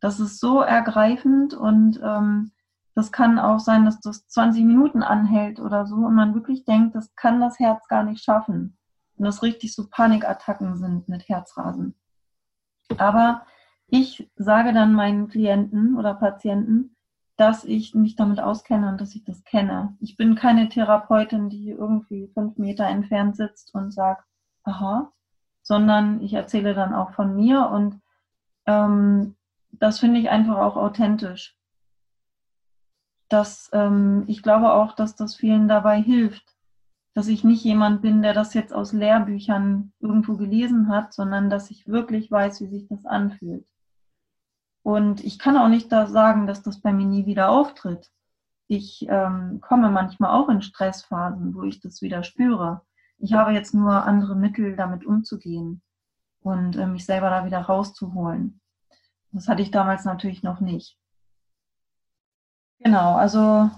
[0.00, 2.52] Das ist so ergreifend und ähm,
[2.94, 6.94] das kann auch sein, dass das 20 Minuten anhält oder so und man wirklich denkt,
[6.94, 8.76] das kann das Herz gar nicht schaffen.
[9.16, 11.94] Und das richtig so Panikattacken sind mit Herzrasen.
[12.98, 13.46] Aber
[13.86, 16.94] ich sage dann meinen Klienten oder Patienten,
[17.38, 19.96] dass ich mich damit auskenne und dass ich das kenne.
[20.00, 24.24] Ich bin keine Therapeutin, die irgendwie fünf Meter entfernt sitzt und sagt,
[24.64, 25.12] aha,
[25.62, 28.00] sondern ich erzähle dann auch von mir und
[28.66, 29.36] ähm,
[29.70, 31.56] das finde ich einfach auch authentisch.
[33.28, 36.56] Das, ähm, ich glaube auch, dass das vielen dabei hilft,
[37.14, 41.70] dass ich nicht jemand bin, der das jetzt aus Lehrbüchern irgendwo gelesen hat, sondern dass
[41.70, 43.64] ich wirklich weiß, wie sich das anfühlt.
[44.88, 48.10] Und ich kann auch nicht da sagen, dass das bei mir nie wieder auftritt.
[48.68, 52.80] Ich ähm, komme manchmal auch in Stressphasen, wo ich das wieder spüre.
[53.18, 55.82] Ich habe jetzt nur andere Mittel, damit umzugehen
[56.40, 58.62] und äh, mich selber da wieder rauszuholen.
[59.30, 60.96] Das hatte ich damals natürlich noch nicht.
[62.78, 63.68] Genau, also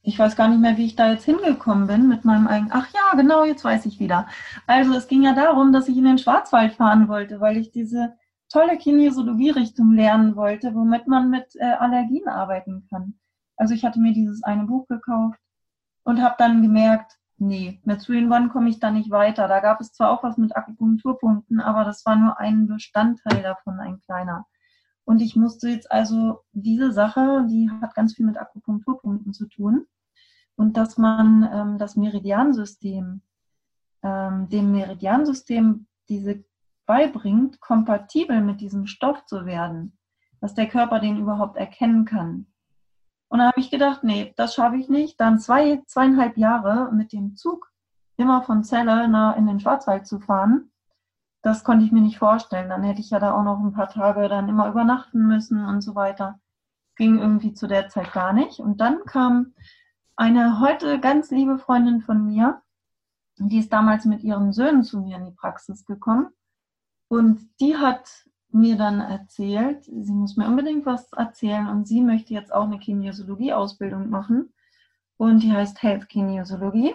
[0.00, 2.72] ich weiß gar nicht mehr, wie ich da jetzt hingekommen bin mit meinem eigenen.
[2.72, 4.26] Ach ja, genau, jetzt weiß ich wieder.
[4.66, 8.14] Also es ging ja darum, dass ich in den Schwarzwald fahren wollte, weil ich diese
[8.48, 13.18] tolle Kinesiologie-Richtung lernen wollte, womit man mit äh, Allergien arbeiten kann.
[13.56, 15.38] Also ich hatte mir dieses eine Buch gekauft
[16.04, 19.48] und habe dann gemerkt, nee, mit Three One komme ich da nicht weiter.
[19.48, 23.80] Da gab es zwar auch was mit Akupunkturpunkten, aber das war nur ein Bestandteil davon,
[23.80, 24.46] ein kleiner.
[25.04, 29.86] Und ich musste jetzt also diese Sache, die hat ganz viel mit Akupunkturpunkten zu tun.
[30.56, 33.20] Und dass man ähm, das Meridiansystem,
[34.02, 36.44] ähm, dem Meridiansystem diese
[36.86, 39.98] beibringt, kompatibel mit diesem Stoff zu werden,
[40.40, 42.46] dass der Körper den überhaupt erkennen kann.
[43.28, 45.20] Und da habe ich gedacht, nee, das schaffe ich nicht.
[45.20, 47.72] Dann zwei, zweieinhalb Jahre mit dem Zug
[48.16, 49.04] immer von Celle
[49.36, 50.70] in den Schwarzwald zu fahren,
[51.46, 52.68] das konnte ich mir nicht vorstellen.
[52.68, 55.80] Dann hätte ich ja da auch noch ein paar Tage dann immer übernachten müssen und
[55.80, 56.40] so weiter.
[56.96, 58.58] Ging irgendwie zu der Zeit gar nicht.
[58.58, 59.54] Und dann kam
[60.16, 62.62] eine heute ganz liebe Freundin von mir,
[63.38, 66.30] die ist damals mit ihren Söhnen zu mir in die Praxis gekommen.
[67.08, 72.34] Und die hat mir dann erzählt, sie muss mir unbedingt was erzählen und sie möchte
[72.34, 74.52] jetzt auch eine Kinesiologie-Ausbildung machen.
[75.18, 76.94] Und die heißt Health Kinesiologie.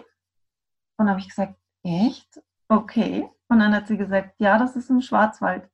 [0.98, 2.42] Und habe ich gesagt, echt?
[2.68, 3.30] Okay.
[3.48, 5.70] Und dann hat sie gesagt, ja, das ist im Schwarzwald.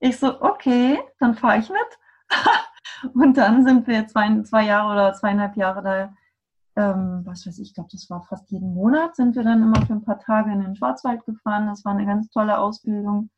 [0.00, 1.98] Ich so, okay, dann fahre ich mit.
[3.14, 6.14] und dann sind wir zwei, zwei Jahre oder zweieinhalb Jahre da,
[6.74, 9.86] ähm, was weiß ich, ich glaube, das war fast jeden Monat, sind wir dann immer
[9.86, 11.66] für ein paar Tage in den Schwarzwald gefahren.
[11.66, 13.30] Das war eine ganz tolle Ausbildung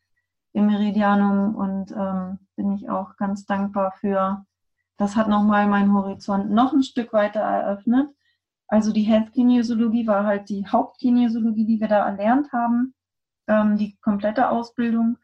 [0.54, 4.46] im Meridianum und ähm, bin ich auch ganz dankbar für.
[4.96, 8.08] Das hat nochmal meinen Horizont noch ein Stück weiter eröffnet.
[8.68, 12.94] Also die Health Kinesiologie war halt die Hauptkinesiologie, die wir da erlernt haben,
[13.48, 15.18] ähm, die komplette Ausbildung.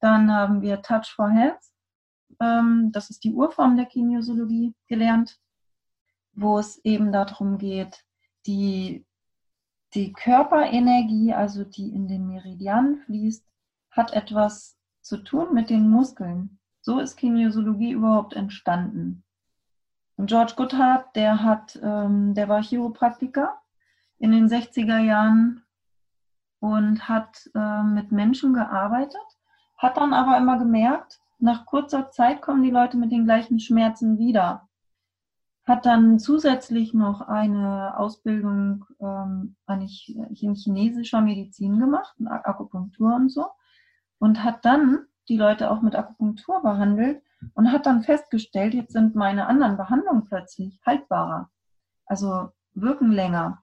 [0.00, 1.60] Dann haben wir Touch for Health,
[2.40, 5.38] ähm, das ist die Urform der Kinesiologie, gelernt,
[6.32, 8.04] wo es eben darum geht,
[8.46, 9.06] die,
[9.94, 13.44] die Körperenergie, also die in den Meridianen fließt,
[13.90, 16.58] hat etwas zu tun mit den Muskeln.
[16.80, 19.24] So ist Kinesiologie überhaupt entstanden.
[20.16, 23.60] Und George Goodhart, der hat, ähm, der war Chiropraktiker
[24.18, 25.62] in den 60er Jahren
[26.58, 29.16] und hat äh, mit Menschen gearbeitet,
[29.78, 34.18] hat dann aber immer gemerkt, nach kurzer Zeit kommen die Leute mit den gleichen Schmerzen
[34.18, 34.68] wieder.
[35.64, 43.46] Hat dann zusätzlich noch eine Ausbildung ähm, in chinesischer Medizin gemacht, Akupunktur und so
[44.20, 47.22] und hat dann die Leute auch mit Akupunktur behandelt
[47.54, 51.50] und hat dann festgestellt, jetzt sind meine anderen Behandlungen plötzlich haltbarer,
[52.06, 53.62] also wirken länger.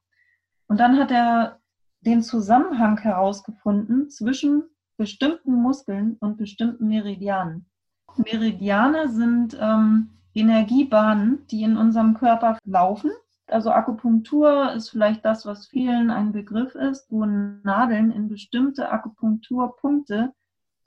[0.67, 1.59] Und dann hat er
[2.01, 4.63] den Zusammenhang herausgefunden zwischen
[4.97, 7.69] bestimmten Muskeln und bestimmten Meridianen.
[8.17, 13.11] Meridiane sind ähm, Energiebahnen, die in unserem Körper laufen.
[13.47, 20.33] Also Akupunktur ist vielleicht das, was vielen ein Begriff ist, wo Nadeln in bestimmte Akupunkturpunkte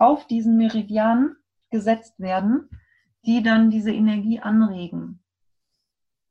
[0.00, 1.36] auf diesen Meridian
[1.70, 2.68] gesetzt werden,
[3.24, 5.22] die dann diese Energie anregen.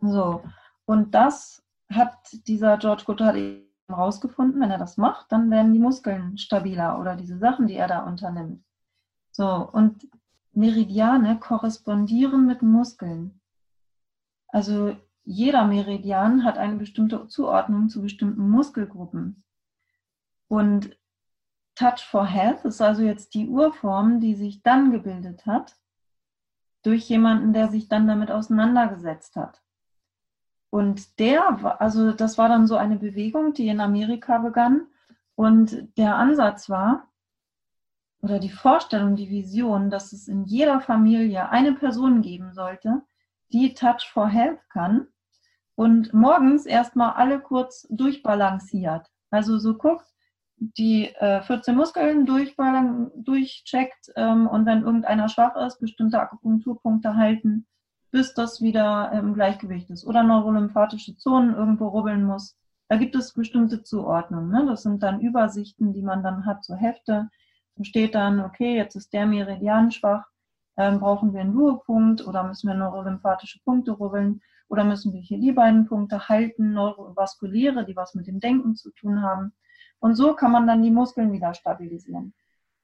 [0.02, 0.44] So,
[0.86, 5.80] und das hat dieser George Goddard eben rausgefunden, wenn er das macht, dann werden die
[5.80, 8.64] Muskeln stabiler oder diese Sachen, die er da unternimmt.
[9.32, 10.08] So, und
[10.52, 13.40] Meridiane korrespondieren mit Muskeln.
[14.48, 19.44] Also jeder Meridian hat eine bestimmte Zuordnung zu bestimmten Muskelgruppen.
[20.48, 20.99] Und
[21.80, 25.78] Touch for Health ist also jetzt die Urform, die sich dann gebildet hat
[26.84, 29.62] durch jemanden, der sich dann damit auseinandergesetzt hat.
[30.70, 34.88] Und der, also das war dann so eine Bewegung, die in Amerika begann.
[35.36, 37.08] Und der Ansatz war,
[38.22, 43.04] oder die Vorstellung, die Vision, dass es in jeder Familie eine Person geben sollte,
[43.54, 45.08] die Touch for Health kann
[45.76, 49.10] und morgens erstmal alle kurz durchbalanciert.
[49.32, 50.14] Also so guckt,
[50.60, 57.66] die äh, 14 Muskeln durchcheckt ähm, und wenn irgendeiner schwach ist, bestimmte Akupunkturpunkte halten,
[58.12, 60.06] bis das wieder im Gleichgewicht ist.
[60.06, 62.58] Oder neurolymphatische Zonen irgendwo rubbeln muss,
[62.90, 64.50] Da gibt es bestimmte Zuordnungen.
[64.50, 64.66] Ne?
[64.68, 67.30] Das sind dann Übersichten, die man dann hat, so Hefte.
[67.76, 70.26] Da steht dann, okay, jetzt ist der Meridian schwach,
[70.76, 75.40] ähm, brauchen wir einen Ruhepunkt oder müssen wir neurolymphatische Punkte rubbeln oder müssen wir hier
[75.40, 79.54] die beiden Punkte halten, neurovaskuläre, die was mit dem Denken zu tun haben.
[80.00, 82.34] Und so kann man dann die Muskeln wieder stabilisieren.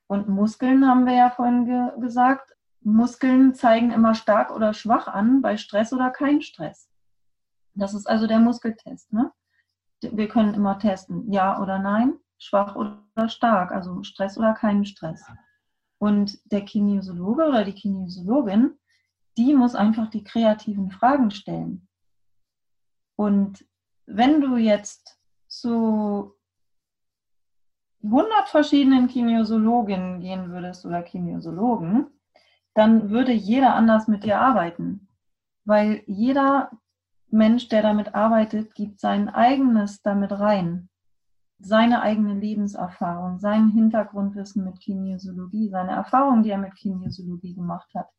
[0.08, 5.41] Und Muskeln haben wir ja vorhin ge gesagt, Muskeln zeigen immer stark oder schwach an
[5.41, 6.88] bei Stress oder kein Stress.
[7.73, 9.12] Das ist also der Muskeltest.
[9.12, 9.32] Ne?
[10.01, 15.25] Wir können immer testen, ja oder nein, schwach oder stark, also Stress oder keinen Stress.
[15.97, 18.78] Und der Kinesiologe oder die Kinesiologin,
[19.38, 21.88] die muss einfach die kreativen Fragen stellen.
[23.15, 23.65] Und
[24.06, 26.36] wenn du jetzt zu
[28.06, 32.08] 100 verschiedenen Kinesiologinnen gehen würdest oder Kinesiologen,
[32.74, 35.08] dann würde jeder anders mit dir arbeiten.
[35.63, 36.72] Weil jeder
[37.30, 40.89] Mensch, der damit arbeitet, gibt sein eigenes damit rein.
[41.58, 48.10] Seine eigene Lebenserfahrung, sein Hintergrundwissen mit Kinesiologie, seine Erfahrung, die er mit Kinesiologie gemacht hat,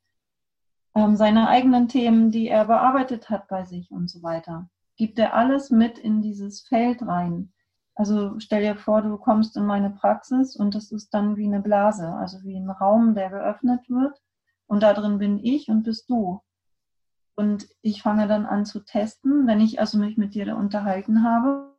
[0.94, 4.68] ähm, seine eigenen Themen, die er bearbeitet hat bei sich und so weiter.
[4.96, 7.53] Gibt er alles mit in dieses Feld rein.
[7.96, 11.61] Also stell dir vor, du kommst in meine Praxis und das ist dann wie eine
[11.61, 14.20] Blase, also wie ein Raum, der geöffnet wird
[14.66, 16.42] und da drin bin ich und bist du.
[17.37, 19.46] Und ich fange dann an zu testen.
[19.46, 21.74] Wenn ich also mich mit dir unterhalten habe,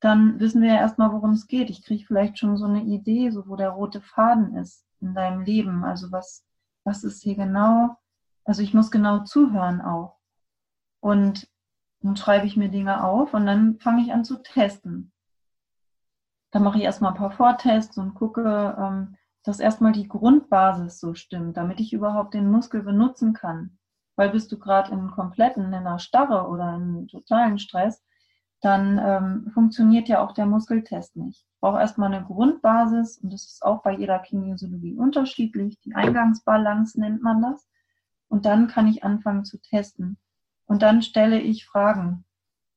[0.00, 1.70] dann wissen wir ja erstmal, worum es geht.
[1.70, 5.42] Ich kriege vielleicht schon so eine Idee, so wo der rote Faden ist in deinem
[5.42, 5.84] Leben.
[5.84, 6.44] Also was,
[6.84, 7.96] was ist hier genau?
[8.44, 10.18] Also ich muss genau zuhören auch.
[11.00, 11.48] Und
[12.00, 15.12] dann schreibe ich mir Dinge auf und dann fange ich an zu testen.
[16.50, 21.14] Dann mache ich erstmal ein paar Vortests und gucke, ähm, dass erstmal die Grundbasis so
[21.14, 23.78] stimmt, damit ich überhaupt den Muskel benutzen kann.
[24.16, 28.02] Weil bist du gerade in kompletten, in einer Starre oder in totalen Stress,
[28.60, 31.46] dann ähm, funktioniert ja auch der Muskeltest nicht.
[31.48, 35.78] Ich brauche erstmal eine Grundbasis und das ist auch bei jeder Kinesiologie unterschiedlich.
[35.80, 37.68] Die Eingangsbalance nennt man das.
[38.28, 40.18] Und dann kann ich anfangen zu testen.
[40.66, 42.24] Und dann stelle ich Fragen.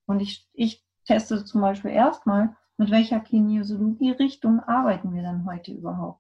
[0.06, 6.20] Und ich, ich teste zum Beispiel erstmal, mit welcher Kinesiologie-Richtung arbeiten wir denn heute überhaupt?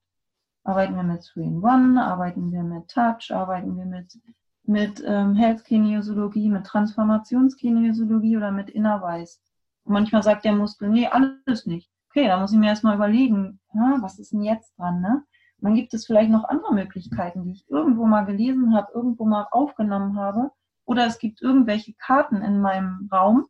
[0.63, 4.19] Arbeiten wir mit Three in One, arbeiten wir mit Touch, arbeiten wir mit,
[4.61, 9.41] mit ähm, Health-Kinesiologie, mit Transformationskinesiologie oder mit Innerweis.
[9.85, 11.89] Manchmal sagt der Muskel, nee, alles nicht.
[12.11, 15.23] Okay, da muss ich mir erstmal überlegen, ja, was ist denn jetzt dran, ne?
[15.61, 19.47] Dann gibt es vielleicht noch andere Möglichkeiten, die ich irgendwo mal gelesen habe, irgendwo mal
[19.49, 20.51] aufgenommen habe.
[20.85, 23.47] Oder es gibt irgendwelche Karten in meinem Raum.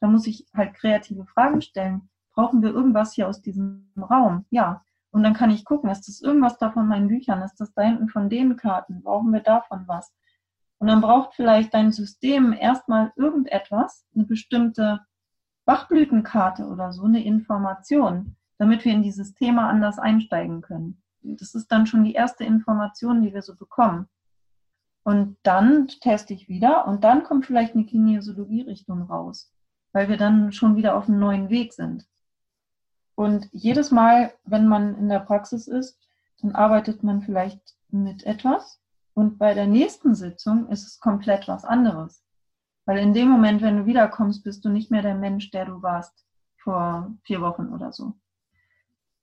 [0.00, 2.10] Da muss ich halt kreative Fragen stellen.
[2.38, 4.44] Brauchen wir irgendwas hier aus diesem Raum?
[4.50, 4.84] Ja.
[5.10, 7.42] Und dann kann ich gucken, ist das irgendwas davon in meinen Büchern?
[7.42, 9.02] Ist das da hinten von den Karten?
[9.02, 10.14] Brauchen wir davon was?
[10.78, 15.00] Und dann braucht vielleicht dein System erstmal irgendetwas, eine bestimmte
[15.64, 21.02] Bachblütenkarte oder so, eine Information, damit wir in dieses Thema anders einsteigen können.
[21.22, 24.06] Das ist dann schon die erste Information, die wir so bekommen.
[25.02, 29.52] Und dann teste ich wieder und dann kommt vielleicht eine Kinesiologie-Richtung raus,
[29.90, 32.06] weil wir dann schon wieder auf einem neuen Weg sind.
[33.18, 35.98] Und jedes Mal, wenn man in der Praxis ist,
[36.40, 38.80] dann arbeitet man vielleicht mit etwas
[39.12, 42.22] und bei der nächsten Sitzung ist es komplett was anderes.
[42.84, 45.82] Weil in dem Moment, wenn du wiederkommst, bist du nicht mehr der Mensch, der du
[45.82, 46.28] warst
[46.58, 48.14] vor vier Wochen oder so.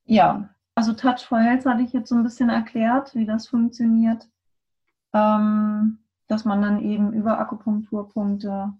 [0.04, 4.28] Ja, also Touch for Health hatte ich jetzt so ein bisschen erklärt, wie das funktioniert.
[5.14, 8.74] Ähm, dass man dann eben über Akupunkturpunkte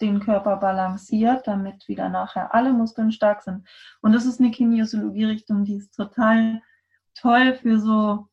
[0.00, 3.66] den Körper balanciert, damit wieder nachher alle Muskeln stark sind.
[4.00, 6.62] Und das ist eine Kinesiologie-Richtung, die ist total
[7.14, 8.28] toll für so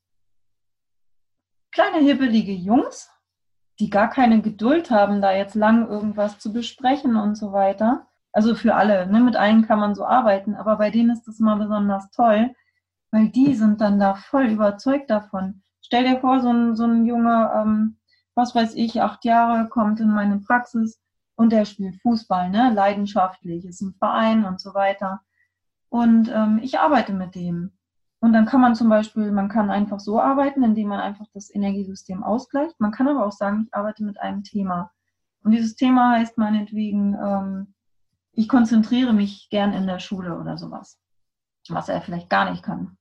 [1.72, 3.10] kleine hibbelige Jungs,
[3.80, 8.08] die gar keine Geduld haben, da jetzt lang irgendwas zu besprechen und so weiter.
[8.34, 9.20] Also für alle, ne?
[9.20, 12.54] mit allen kann man so arbeiten, aber bei denen ist das immer besonders toll,
[13.12, 15.64] weil die sind dann da voll überzeugt davon.
[15.82, 17.98] Stell dir vor, so ein, so ein Junge, ähm,
[18.36, 21.01] was weiß ich, acht Jahre, kommt in meine Praxis
[21.42, 22.72] und der spielt Fußball, ne?
[22.72, 25.22] leidenschaftlich, ist im Verein und so weiter.
[25.90, 27.72] Und ähm, ich arbeite mit dem.
[28.20, 31.54] Und dann kann man zum Beispiel, man kann einfach so arbeiten, indem man einfach das
[31.54, 32.80] Energiesystem ausgleicht.
[32.80, 34.92] Man kann aber auch sagen, ich arbeite mit einem Thema.
[35.44, 37.74] Und dieses Thema heißt meinetwegen, ähm,
[38.34, 41.00] ich konzentriere mich gern in der Schule oder sowas,
[41.70, 43.00] was er vielleicht gar nicht kann.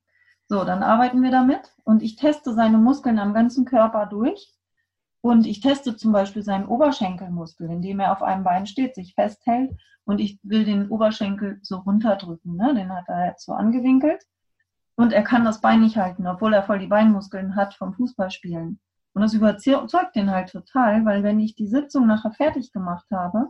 [0.49, 4.59] So, dann arbeiten wir damit und ich teste seine Muskeln am ganzen Körper durch
[5.23, 9.73] und ich teste zum Beispiel seinen Oberschenkelmuskel, indem er auf einem Bein steht, sich festhält
[10.05, 12.57] und ich will den Oberschenkel so runterdrücken.
[12.57, 12.75] Ne?
[12.75, 14.25] Den hat er jetzt so angewinkelt.
[14.97, 18.81] Und er kann das Bein nicht halten, obwohl er voll die Beinmuskeln hat vom Fußballspielen.
[19.13, 23.49] Und das überzeugt den halt total, weil wenn ich die Sitzung nachher fertig gemacht habe,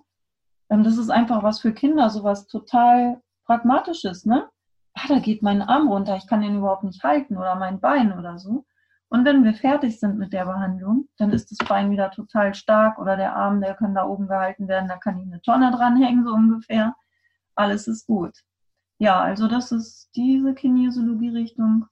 [0.70, 4.48] ähm, das ist einfach was für Kinder, sowas total Pragmatisches, ne?
[4.94, 8.16] Ah, da geht mein Arm runter, ich kann den überhaupt nicht halten oder mein Bein
[8.16, 8.64] oder so.
[9.10, 12.96] Und wenn wir fertig sind mit der Behandlung, dann ist das Bein wieder total stark
[12.98, 16.24] oder der Arm, der kann da oben gehalten werden, da kann ich eine Tonne dranhängen,
[16.24, 16.94] so ungefähr.
[17.56, 18.32] Alles ist gut.
[18.98, 21.86] Ja, also das ist diese Kinesiologie-Richtung.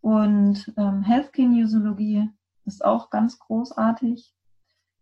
[0.00, 2.30] Und ähm, Health Kinesiologie
[2.64, 4.32] ist auch ganz großartig.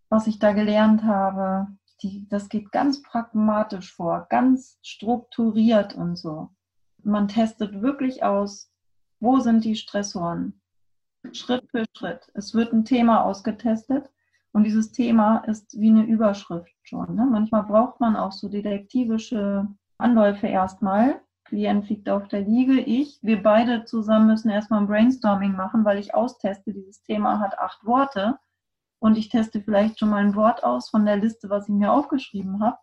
[0.08, 1.68] Was ich da gelernt habe,
[2.02, 6.50] die, das geht ganz pragmatisch vor, ganz strukturiert und so.
[7.02, 8.72] Man testet wirklich aus,
[9.20, 10.59] wo sind die Stressoren?
[11.32, 12.30] Schritt für Schritt.
[12.34, 14.10] Es wird ein Thema ausgetestet
[14.52, 17.14] und dieses Thema ist wie eine Überschrift schon.
[17.14, 17.26] Ne?
[17.30, 19.68] Manchmal braucht man auch so detektivische
[19.98, 21.20] Anläufe erstmal.
[21.44, 25.98] Klient liegt auf der Liege, ich, wir beide zusammen müssen erstmal ein Brainstorming machen, weil
[25.98, 28.38] ich austeste, dieses Thema hat acht Worte
[29.00, 31.92] und ich teste vielleicht schon mal ein Wort aus von der Liste, was ich mir
[31.92, 32.78] aufgeschrieben habe.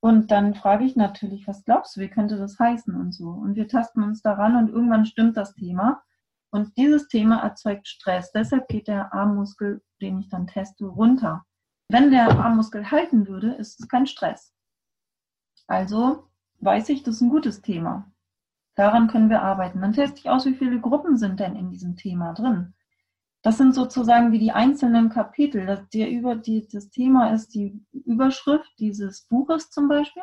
[0.00, 3.30] Und dann frage ich natürlich, was glaubst du, wie könnte das heißen und so.
[3.30, 6.02] Und wir tasten uns daran und irgendwann stimmt das Thema.
[6.54, 8.30] Und dieses Thema erzeugt Stress.
[8.30, 11.44] Deshalb geht der Armmuskel, den ich dann teste, runter.
[11.88, 14.54] Wenn der Armmuskel halten würde, ist es kein Stress.
[15.66, 16.28] Also
[16.60, 18.08] weiß ich, das ist ein gutes Thema.
[18.76, 19.80] Daran können wir arbeiten.
[19.80, 22.74] Dann teste ich aus, wie viele Gruppen sind denn in diesem Thema drin.
[23.42, 25.66] Das sind sozusagen wie die einzelnen Kapitel.
[25.66, 30.22] Das, der über die, das Thema ist die Überschrift dieses Buches zum Beispiel.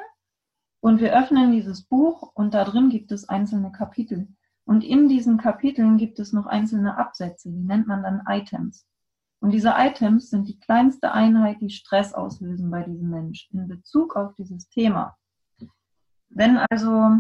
[0.80, 4.30] Und wir öffnen dieses Buch und da drin gibt es einzelne Kapitel.
[4.72, 8.88] Und in diesen Kapiteln gibt es noch einzelne Absätze, die nennt man dann Items.
[9.42, 14.16] Und diese Items sind die kleinste Einheit, die Stress auslösen bei diesem Mensch in Bezug
[14.16, 15.18] auf dieses Thema.
[16.30, 17.18] Wenn also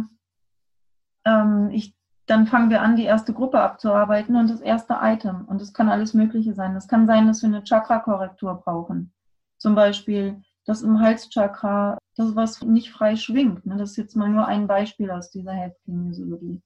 [1.25, 1.93] ähm, ich
[2.25, 5.43] dann fangen wir an, die erste Gruppe abzuarbeiten und das erste Item.
[5.43, 6.73] Und das kann alles Mögliche sein.
[6.73, 9.11] Das kann sein, dass wir eine Chakra-Korrektur brauchen.
[9.57, 13.65] Zum Beispiel, dass im Halschakra das was nicht frei schwingt.
[13.65, 13.75] Ne?
[13.75, 16.61] Das ist jetzt mal nur ein Beispiel aus dieser Health-Kinesiologie.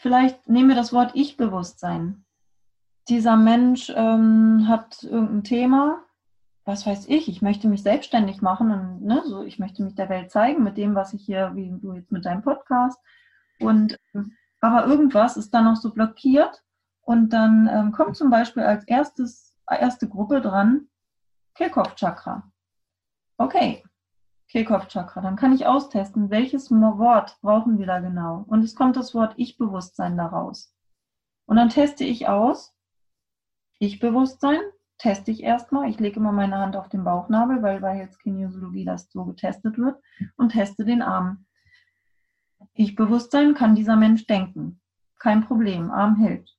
[0.00, 2.24] Vielleicht nehmen wir das Wort Ich-Bewusstsein.
[3.10, 6.02] Dieser Mensch ähm, hat irgendein Thema,
[6.64, 10.08] was weiß ich, ich möchte mich selbstständig machen und ne, so, ich möchte mich der
[10.08, 12.98] Welt zeigen mit dem, was ich hier, wie du jetzt mit deinem Podcast.
[13.60, 14.32] Und ähm,
[14.62, 16.62] aber irgendwas ist dann noch so blockiert
[17.02, 20.88] und dann ähm, kommt zum Beispiel als erstes, erste Gruppe dran
[21.56, 22.50] Kehlkopfchakra.
[23.36, 23.84] Okay,
[24.50, 25.20] Kehlkopfchakra.
[25.20, 28.44] Dann kann ich austesten, welches Wort brauchen wir da genau.
[28.48, 30.74] Und es kommt das Wort Ich-Bewusstsein daraus.
[31.46, 32.74] Und dann teste ich aus,
[33.78, 34.60] Ich-Bewusstsein,
[34.98, 35.88] teste ich erstmal.
[35.88, 40.00] Ich lege immer meine Hand auf den Bauchnabel, weil bei Health-Kinesiologie das so getestet wird
[40.36, 41.46] und teste den Arm.
[42.74, 44.80] Ich-Bewusstsein kann dieser Mensch denken.
[45.18, 46.56] Kein Problem, Arm hält.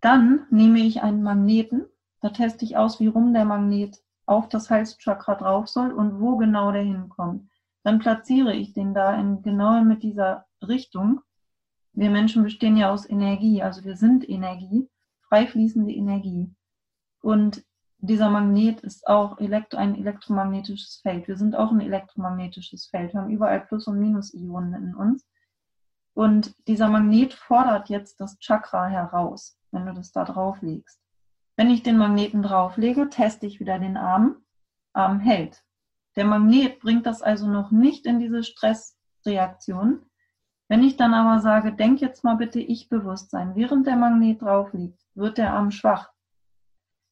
[0.00, 1.86] Dann nehme ich einen Magneten,
[2.20, 4.02] da teste ich aus, wie rum der Magnet
[4.32, 7.48] auf das Halschakra drauf soll und wo genau der hinkommt.
[7.84, 11.20] Dann platziere ich den da in genau mit dieser Richtung.
[11.92, 14.88] Wir Menschen bestehen ja aus Energie, also wir sind Energie,
[15.28, 16.54] frei fließende Energie.
[17.20, 17.64] Und
[17.98, 21.28] dieser Magnet ist auch elektro, ein elektromagnetisches Feld.
[21.28, 23.12] Wir sind auch ein elektromagnetisches Feld.
[23.12, 25.26] Wir haben überall Plus- und Minus-Ionen in uns.
[26.14, 31.01] Und dieser Magnet fordert jetzt das Chakra heraus, wenn du das da drauf legst.
[31.56, 34.36] Wenn ich den Magneten drauflege, teste ich wieder den Arm.
[34.92, 35.62] Arm hält.
[36.16, 40.02] Der Magnet bringt das also noch nicht in diese Stressreaktion.
[40.68, 44.72] Wenn ich dann aber sage, denk jetzt mal bitte ich Bewusstsein, während der Magnet drauf
[44.72, 46.10] liegt, wird der Arm schwach.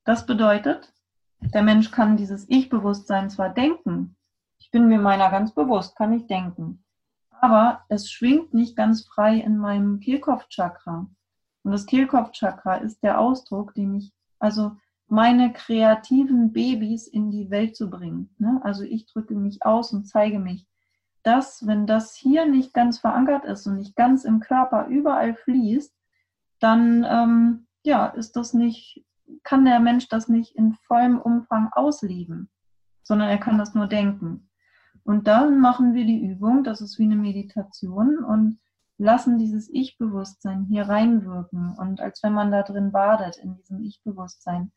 [0.05, 0.93] Das bedeutet,
[1.41, 4.16] der Mensch kann dieses Ich-Bewusstsein zwar denken,
[4.59, 6.84] ich bin mir meiner ganz bewusst, kann ich denken,
[7.30, 11.07] aber es schwingt nicht ganz frei in meinem Kehlkopfchakra.
[11.62, 14.72] Und das Kehlkopfchakra ist der Ausdruck, den ich, also
[15.07, 18.34] meine kreativen Babys in die Welt zu bringen.
[18.38, 18.61] Ne?
[18.62, 20.66] Also ich drücke mich aus und zeige mich.
[21.22, 25.95] Das, wenn das hier nicht ganz verankert ist und nicht ganz im Körper überall fließt,
[26.59, 29.05] dann ähm, ja, ist das nicht
[29.43, 32.51] kann der Mensch das nicht in vollem Umfang ausleben,
[33.03, 34.49] sondern er kann das nur denken.
[35.05, 38.59] Und dann machen wir die Übung, das ist wie eine Meditation und
[39.01, 41.76] lassen dieses Ich-Bewusstsein hier reinwirken.
[41.78, 44.72] Und als wenn man da drin badet, in diesem Ich-Bewusstsein,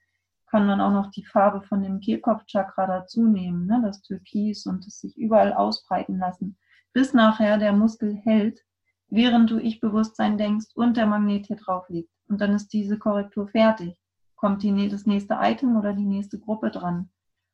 [0.47, 3.81] kann man auch noch die Farbe von dem Kehlkopfchakra dazu nehmen, ne?
[3.83, 6.57] das Türkis und es sich überall ausbreiten lassen,
[6.93, 8.61] bis nachher der Muskel hält,
[9.07, 12.11] während du Ich-Bewusstsein denkst und der Magnet hier drauf liegt.
[12.27, 13.97] Und dann ist diese Korrektur fertig
[14.43, 17.09] kommt die, das nächste Item oder die nächste Gruppe dran.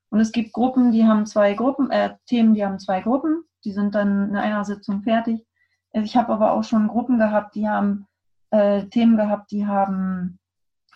[0.09, 3.73] Und es gibt Gruppen, die haben zwei Gruppen, äh, Themen, die haben zwei Gruppen, die
[3.73, 5.45] sind dann in einer Sitzung fertig.
[5.93, 8.07] Ich habe aber auch schon Gruppen gehabt, die haben
[8.51, 10.39] äh, Themen gehabt, die haben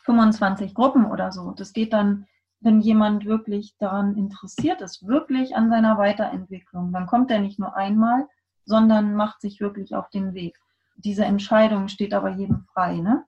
[0.04, 1.52] 25 Gruppen oder so.
[1.52, 2.26] Das geht dann
[2.64, 7.76] wenn jemand wirklich daran interessiert ist, wirklich an seiner Weiterentwicklung, dann kommt er nicht nur
[7.76, 8.28] einmal,
[8.64, 10.58] sondern macht sich wirklich auf den Weg.
[10.96, 12.98] Diese Entscheidung steht aber jedem frei.
[13.00, 13.26] Ne?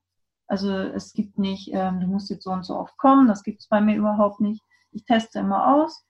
[0.47, 3.59] Also es gibt nicht, ähm, du musst jetzt so und so oft kommen, das gibt
[3.59, 4.63] es bei mir überhaupt nicht.
[4.91, 6.05] Ich teste immer aus.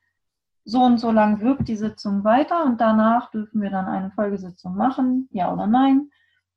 [0.65, 4.75] So und so lang wirkt die Sitzung weiter und danach dürfen wir dann eine Folgesitzung
[4.75, 6.09] machen, ja oder nein.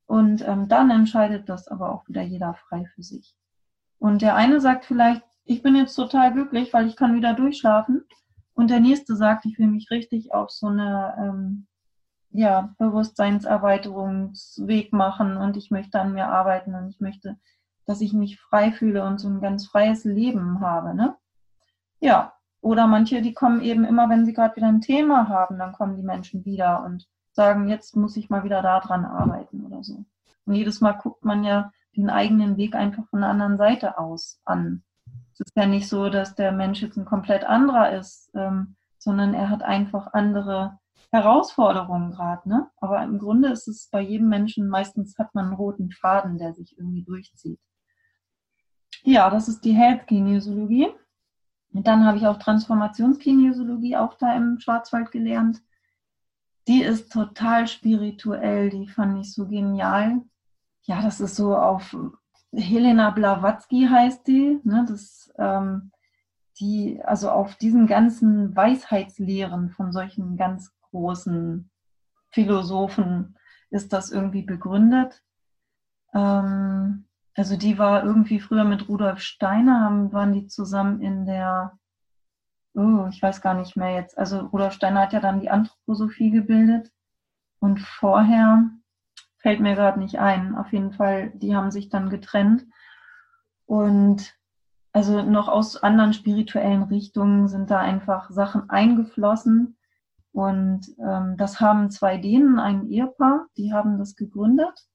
[0.07, 3.37] Und ähm, dann entscheidet das aber auch wieder jeder frei für sich.
[3.99, 8.05] Und der eine sagt vielleicht, ich bin jetzt total glücklich, weil ich kann wieder durchschlafen.
[8.55, 11.67] Und der nächste sagt, ich will mich richtig auf so eine ähm,
[12.31, 17.39] ja, Bewusstseinserweiterungsweg machen und ich möchte an mir arbeiten und ich möchte,
[17.87, 20.95] dass ich mich frei fühle und so ein ganz freies Leben habe.
[20.95, 21.17] Ne?
[22.01, 25.73] Ja, oder manche, die kommen eben immer, wenn sie gerade wieder ein Thema haben, dann
[25.73, 30.05] kommen die Menschen wieder und sagen, jetzt muss ich mal wieder daran arbeiten oder so.
[30.45, 34.41] Und jedes Mal guckt man ja den eigenen Weg einfach von der anderen Seite aus
[34.45, 34.83] an.
[35.33, 39.35] Es ist ja nicht so, dass der Mensch jetzt ein komplett anderer ist, ähm, sondern
[39.35, 40.79] er hat einfach andere
[41.11, 42.49] Herausforderungen gerade.
[42.49, 42.69] Ne?
[42.79, 46.55] Aber im Grunde ist es bei jedem Menschen, meistens hat man einen roten Faden, der
[46.55, 47.61] sich irgendwie durchzieht.
[49.03, 50.89] Ja, das ist die Health-Kinesiologie.
[51.71, 55.63] Dann habe ich auch Transformationskinesiologie auch da im Schwarzwald gelernt.
[56.67, 60.23] Die ist total spirituell, die fand ich so genial.
[60.83, 61.97] Ja, das ist so auf
[62.53, 64.61] Helena Blavatsky heißt die.
[64.65, 65.93] Ne, das, ähm,
[66.59, 71.71] die, also auf diesen ganzen Weisheitslehren von solchen ganz großen
[72.31, 73.37] Philosophen
[73.71, 75.23] ist das irgendwie begründet.
[76.15, 77.05] Ähm,
[77.39, 81.79] also die war irgendwie früher mit Rudolf Steiner, haben, waren die zusammen in der,
[82.75, 84.19] oh, ich weiß gar nicht mehr jetzt.
[84.19, 86.91] Also Rudolf Steiner hat ja dann die Anthroposophie gebildet
[87.61, 88.69] und vorher
[89.39, 90.57] fällt mir gerade nicht ein.
[90.57, 92.67] Auf jeden Fall, die haben sich dann getrennt
[93.67, 94.35] und
[94.93, 99.77] also noch aus anderen spirituellen Richtungen sind da einfach Sachen eingeflossen.
[100.33, 104.89] Und ähm, das haben zwei Dänen, ein Ehepaar, die haben das gegründet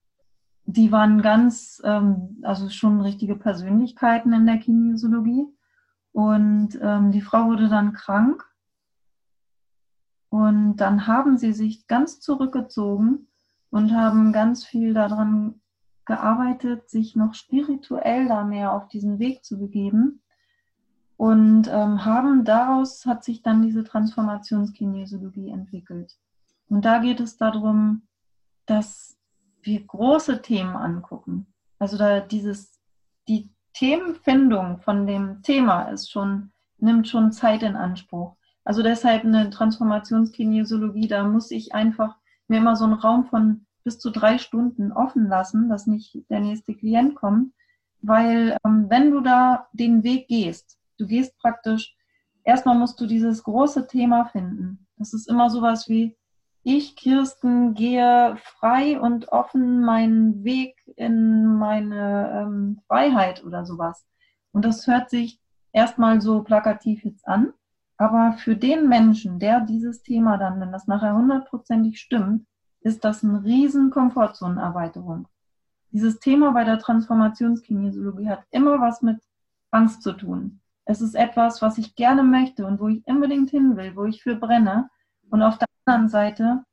[0.65, 5.45] die waren ganz, ähm, also schon richtige Persönlichkeiten in der Kinesiologie.
[6.11, 8.45] Und ähm, die Frau wurde dann krank.
[10.29, 13.27] Und dann haben sie sich ganz zurückgezogen
[13.69, 15.61] und haben ganz viel daran
[16.05, 20.21] gearbeitet, sich noch spirituell da mehr auf diesen Weg zu begeben.
[21.17, 26.17] Und ähm, haben daraus hat sich dann diese Transformationskinesiologie entwickelt.
[26.67, 28.03] Und da geht es darum,
[28.65, 29.17] dass
[29.65, 31.47] wir große Themen angucken.
[31.79, 32.79] Also da dieses,
[33.27, 38.35] die Themenfindung von dem Thema ist schon, nimmt schon Zeit in Anspruch.
[38.63, 42.15] Also deshalb eine Transformationskinesiologie, da muss ich einfach
[42.47, 46.39] mir immer so einen Raum von bis zu drei Stunden offen lassen, dass nicht der
[46.39, 47.53] nächste Klient kommt.
[48.01, 51.95] Weil ähm, wenn du da den Weg gehst, du gehst praktisch,
[52.43, 54.87] erstmal musst du dieses große Thema finden.
[54.97, 56.15] Das ist immer sowas wie,
[56.63, 64.05] ich, Kirsten, gehe frei und offen meinen Weg in meine ähm, Freiheit oder sowas.
[64.51, 65.41] Und das hört sich
[65.73, 67.53] erstmal so plakativ jetzt an,
[67.97, 72.45] aber für den Menschen, der dieses Thema dann, wenn das nachher hundertprozentig stimmt,
[72.81, 75.27] ist das eine riesen Komfortzonenerweiterung.
[75.91, 79.21] Dieses Thema bei der Transformationskinesiologie hat immer was mit
[79.71, 80.59] Angst zu tun.
[80.85, 84.21] Es ist etwas, was ich gerne möchte und wo ich unbedingt hin will, wo ich
[84.21, 84.89] für brenne.
[85.29, 86.63] Und auf der anderen Seite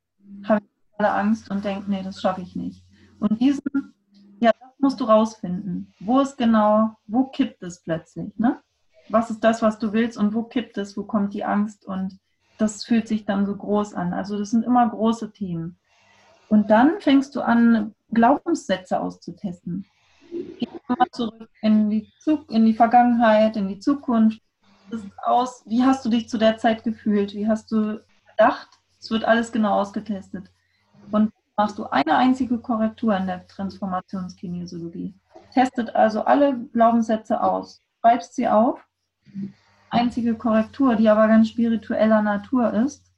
[0.44, 2.84] habe ich alle Angst und denke, nee, das schaffe ich nicht.
[3.18, 3.94] Und diesen,
[4.40, 5.92] ja, das musst du rausfinden.
[6.00, 8.36] Wo ist genau, wo kippt es plötzlich?
[8.38, 8.60] Ne?
[9.08, 11.84] Was ist das, was du willst und wo kippt es, wo kommt die Angst?
[11.84, 12.18] Und
[12.58, 14.12] das fühlt sich dann so groß an.
[14.12, 15.78] Also das sind immer große Themen.
[16.48, 19.86] Und dann fängst du an, Glaubenssätze auszutesten.
[20.30, 24.40] Geh mal zurück in die, Zug in die Vergangenheit, in die Zukunft.
[25.24, 27.34] Aus, wie hast du dich zu der Zeit gefühlt?
[27.34, 28.79] Wie hast du gedacht?
[29.00, 30.50] Es wird alles genau ausgetestet.
[31.10, 35.14] Und machst du eine einzige Korrektur in der Transformationskinesiologie.
[35.52, 38.80] Testet also alle Glaubenssätze aus, schreibst sie auf.
[39.90, 43.12] Einzige Korrektur, die aber ganz spiritueller Natur ist.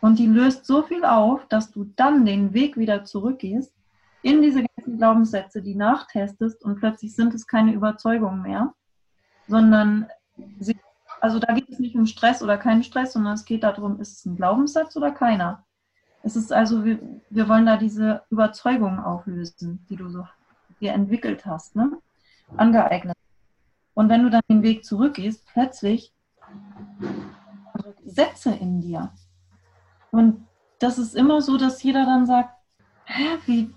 [0.00, 3.72] Und die löst so viel auf, dass du dann den Weg wieder zurückgehst
[4.22, 8.72] in diese ganzen Glaubenssätze, die nachtestest und plötzlich sind es keine Überzeugungen mehr,
[9.46, 10.08] sondern
[10.58, 10.76] sie
[11.24, 14.18] also da geht es nicht um Stress oder keinen Stress, sondern es geht darum, ist
[14.18, 15.64] es ein Glaubenssatz oder keiner.
[16.22, 16.98] Es ist also, wir,
[17.30, 20.26] wir wollen da diese Überzeugungen auflösen, die du so
[20.82, 21.92] dir entwickelt hast, ne?
[22.58, 23.16] angeeignet.
[23.94, 26.12] Und wenn du dann den Weg zurückgehst, plötzlich
[28.04, 29.10] Sätze in dir.
[30.10, 30.46] Und
[30.78, 32.54] das ist immer so, dass jeder dann sagt,
[33.06, 33.74] hä, wie,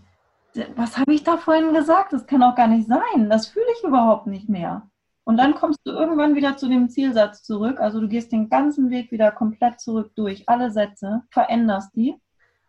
[0.76, 2.12] was habe ich da vorhin gesagt?
[2.12, 3.30] Das kann auch gar nicht sein.
[3.30, 4.90] Das fühle ich überhaupt nicht mehr.
[5.28, 7.82] Und dann kommst du irgendwann wieder zu dem Zielsatz zurück.
[7.82, 12.16] Also du gehst den ganzen Weg wieder komplett zurück durch, alle Sätze, veränderst die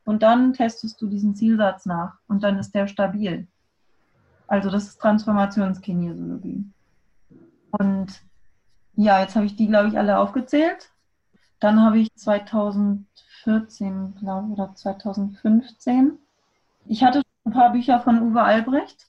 [0.04, 3.46] und dann testest du diesen Zielsatz nach und dann ist der stabil.
[4.48, 6.64] Also das ist Transformationskinesiologie.
[7.70, 8.22] Und
[8.96, 10.90] ja, jetzt habe ich die, glaube ich, alle aufgezählt.
[11.61, 16.18] Dann habe ich 2014, glaube ich, oder 2015.
[16.86, 19.06] Ich hatte ein paar Bücher von Uwe Albrecht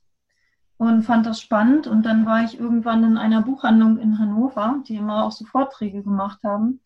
[0.80, 1.86] und fand das spannend.
[1.86, 6.02] Und dann war ich irgendwann in einer Buchhandlung in Hannover, die immer auch so Vorträge
[6.02, 6.80] gemacht haben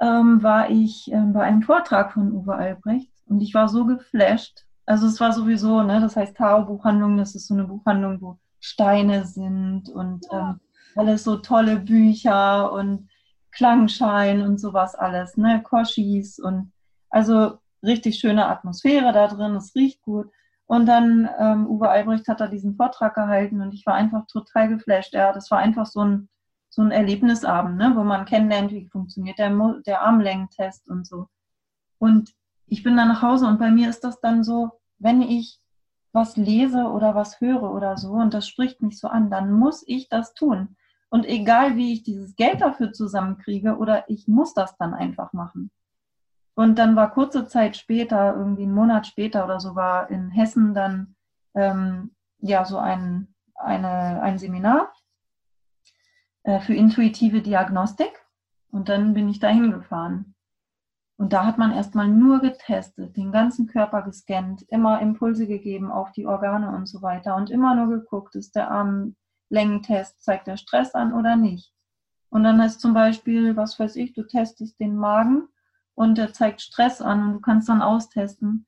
[0.00, 4.64] ähm, war ich äh, bei einem Vortrag von Uwe Albrecht und ich war so geflasht.
[4.86, 9.26] Also es war sowieso, ne, das heißt Tao-Buchhandlung, das ist so eine Buchhandlung, wo Steine
[9.26, 10.60] sind und ähm,
[10.96, 13.08] alles so tolle Bücher und
[13.50, 16.72] Klangschein und sowas alles, ne, Koshis und
[17.10, 20.30] also richtig schöne Atmosphäre da drin, es riecht gut.
[20.68, 24.68] Und dann ähm, Uwe Albrecht hat da diesen Vortrag gehalten und ich war einfach total
[24.68, 25.14] geflasht.
[25.14, 26.28] Ja, das war einfach so ein
[26.70, 29.50] so ein Erlebnisabend, ne, wo man kennenlernt, wie funktioniert der,
[29.86, 31.26] der Armlängentest und so.
[31.98, 32.34] Und
[32.66, 35.60] ich bin dann nach Hause und bei mir ist das dann so, wenn ich
[36.12, 39.82] was lese oder was höre oder so und das spricht mich so an, dann muss
[39.86, 40.76] ich das tun.
[41.10, 45.70] Und egal wie ich dieses Geld dafür zusammenkriege oder ich muss das dann einfach machen.
[46.58, 50.74] Und dann war kurze Zeit später, irgendwie einen Monat später oder so, war in Hessen
[50.74, 51.14] dann
[51.54, 54.92] ähm, ja so ein, eine, ein Seminar
[56.42, 58.10] äh, für intuitive Diagnostik.
[58.72, 60.34] Und dann bin ich dahin gefahren.
[61.16, 66.10] Und da hat man erstmal nur getestet, den ganzen Körper gescannt, immer Impulse gegeben auf
[66.10, 70.96] die Organe und so weiter und immer nur geguckt, ist der Armlängentest, zeigt der Stress
[70.96, 71.72] an oder nicht.
[72.30, 75.46] Und dann ist zum Beispiel, was weiß ich, du testest den Magen
[75.98, 78.66] und der zeigt Stress an und du kannst dann austesten,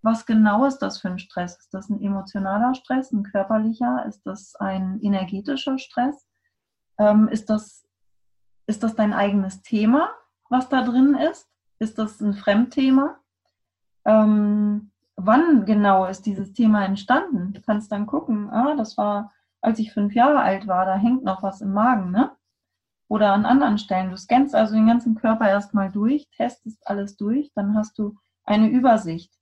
[0.00, 1.58] was genau ist das für ein Stress?
[1.58, 4.06] Ist das ein emotionaler Stress, ein körperlicher?
[4.08, 6.26] Ist das ein energetischer Stress?
[6.98, 7.86] Ähm, ist, das,
[8.66, 10.08] ist das dein eigenes Thema,
[10.48, 11.50] was da drin ist?
[11.80, 13.18] Ist das ein Fremdthema?
[14.06, 17.52] Ähm, wann genau ist dieses Thema entstanden?
[17.52, 21.24] Du kannst dann gucken, ah, das war, als ich fünf Jahre alt war, da hängt
[21.24, 22.32] noch was im Magen, ne?
[23.10, 24.10] Oder an anderen Stellen.
[24.10, 28.68] Du scannst also den ganzen Körper erstmal durch, testest alles durch, dann hast du eine
[28.68, 29.34] Übersicht.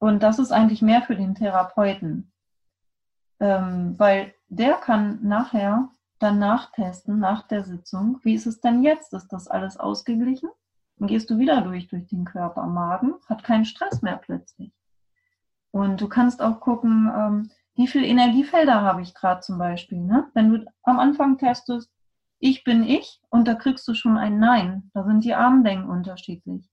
[0.00, 2.32] Und das ist eigentlich mehr für den Therapeuten,
[3.38, 8.18] ähm, weil der kann nachher dann nachtesten nach der Sitzung.
[8.24, 9.12] Wie ist es denn jetzt?
[9.12, 10.50] Ist das alles ausgeglichen?
[10.96, 12.66] Dann gehst du wieder durch, durch den Körper.
[12.66, 14.72] Magen hat keinen Stress mehr plötzlich.
[15.70, 20.00] Und du kannst auch gucken, ähm, wie viele Energiefelder habe ich gerade zum Beispiel.
[20.00, 20.28] Ne?
[20.34, 21.93] Wenn du am Anfang testest,
[22.44, 24.90] ich bin ich und da kriegst du schon ein Nein.
[24.92, 26.68] Da sind die Armlängen unterschiedlich.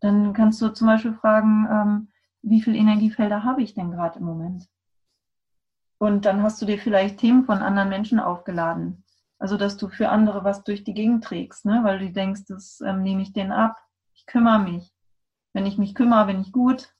[0.00, 2.08] Dann kannst du zum Beispiel fragen, ähm,
[2.42, 4.68] wie viele Energiefelder habe ich denn gerade im Moment?
[5.98, 9.04] Und dann hast du dir vielleicht Themen von anderen Menschen aufgeladen.
[9.38, 11.84] Also, dass du für andere was durch die Gegend trägst, ne?
[11.84, 13.76] weil du denkst, das ähm, nehme ich denen ab.
[14.14, 14.92] Ich kümmere mich.
[15.52, 16.92] Wenn ich mich kümmere, bin ich gut.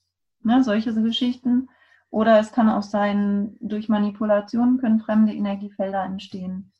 [0.44, 0.62] Ne?
[0.62, 1.68] Solche Geschichten.
[2.11, 6.70] Oder es kann auch sein, durch Manipulation können fremde Energiefelder entstehen.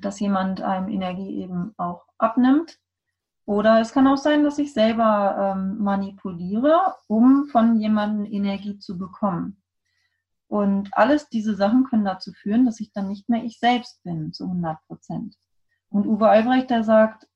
[0.00, 2.78] Dass jemand einem Energie eben auch abnimmt.
[3.44, 8.96] Oder es kann auch sein, dass ich selber ähm, manipuliere, um von jemandem Energie zu
[8.96, 9.62] bekommen.
[10.46, 14.32] Und alles diese Sachen können dazu führen, dass ich dann nicht mehr ich selbst bin
[14.32, 15.34] zu 100 Prozent.
[15.88, 17.26] Und Uwe Albrecht, der sagt,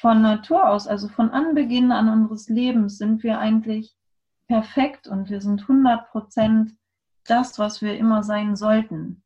[0.00, 3.94] von Natur aus, also von Anbeginn an unseres Lebens sind wir eigentlich
[4.48, 6.72] perfekt und wir sind 100 Prozent
[7.24, 9.22] das, was wir immer sein sollten.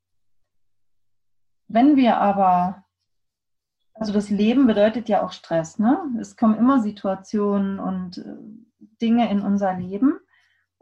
[1.68, 2.84] Wenn wir aber,
[3.94, 5.98] also das Leben bedeutet ja auch Stress, ne?
[6.20, 8.36] Es kommen immer Situationen und äh,
[9.00, 10.18] Dinge in unser Leben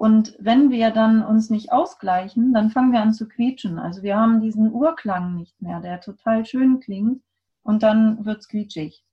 [0.02, 3.78] und wenn wir dann uns nicht ausgleichen, dann fangen wir an zu quietschen.
[3.78, 7.22] Also wir haben diesen Urklang nicht mehr, der total schön klingt
[7.62, 9.04] und dann wird es quietschig.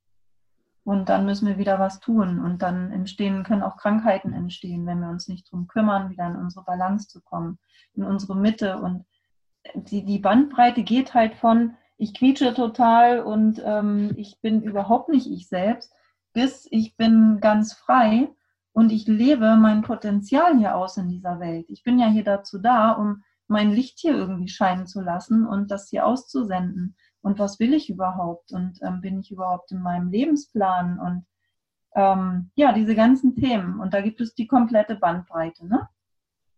[0.83, 5.01] Und dann müssen wir wieder was tun und dann entstehen, können auch Krankheiten entstehen, wenn
[5.01, 7.59] wir uns nicht darum kümmern, wieder in unsere Balance zu kommen,
[7.93, 8.79] in unsere Mitte.
[8.79, 9.05] Und
[9.75, 15.29] die, die Bandbreite geht halt von, ich quietsche total und ähm, ich bin überhaupt nicht
[15.29, 15.93] ich selbst,
[16.33, 18.29] bis ich bin ganz frei
[18.71, 21.65] und ich lebe mein Potenzial hier aus in dieser Welt.
[21.69, 25.71] Ich bin ja hier dazu da, um mein Licht hier irgendwie scheinen zu lassen und
[25.71, 26.95] das hier auszusenden.
[27.21, 28.53] Und was will ich überhaupt?
[28.53, 30.99] Und ähm, bin ich überhaupt in meinem Lebensplan?
[30.99, 31.25] Und
[31.95, 33.79] ähm, ja, diese ganzen Themen.
[33.79, 35.67] Und da gibt es die komplette Bandbreite.
[35.67, 35.89] Ne?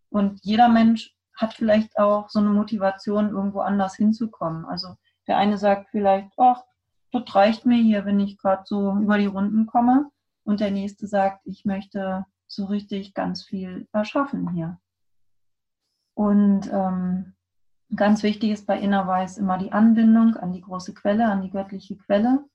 [0.10, 4.66] Und jeder Mensch hat vielleicht auch so eine Motivation, irgendwo anders hinzukommen.
[4.66, 4.96] Also
[5.28, 6.64] der eine sagt vielleicht, ach,
[7.12, 10.10] das reicht mir hier, wenn ich gerade so über die Runden komme
[10.44, 14.80] und der nächste sagt, ich möchte so richtig ganz viel erschaffen hier.
[16.14, 17.34] Und ähm,
[17.96, 21.50] Ganz wichtig ist bei Inner Weiß immer die Anbindung an die große Quelle, an die
[21.50, 22.46] göttliche Quelle,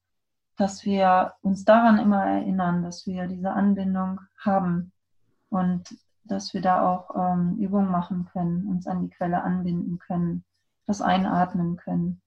[0.56, 4.92] dass wir uns daran immer erinnern, dass wir diese Anbindung haben
[5.50, 5.94] und
[6.30, 10.44] dass wir da auch ähm, Übungen machen können, uns an die Quelle anbinden können,
[10.86, 12.20] das einatmen können,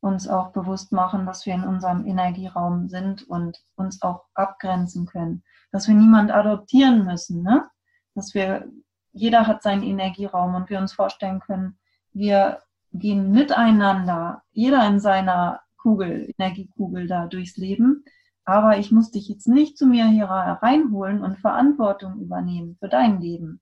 [0.00, 5.42] uns auch bewusst machen, dass wir in unserem Energieraum sind und uns auch abgrenzen können,
[5.72, 7.68] dass wir niemand adoptieren müssen, ne?
[8.14, 8.68] dass wir,
[9.12, 11.78] jeder hat seinen Energieraum und wir uns vorstellen können,
[12.12, 18.04] wir gehen miteinander, jeder in seiner Kugel, Energiekugel da durchs Leben.
[18.46, 23.20] Aber ich muss dich jetzt nicht zu mir hier reinholen und Verantwortung übernehmen für dein
[23.20, 23.60] Leben.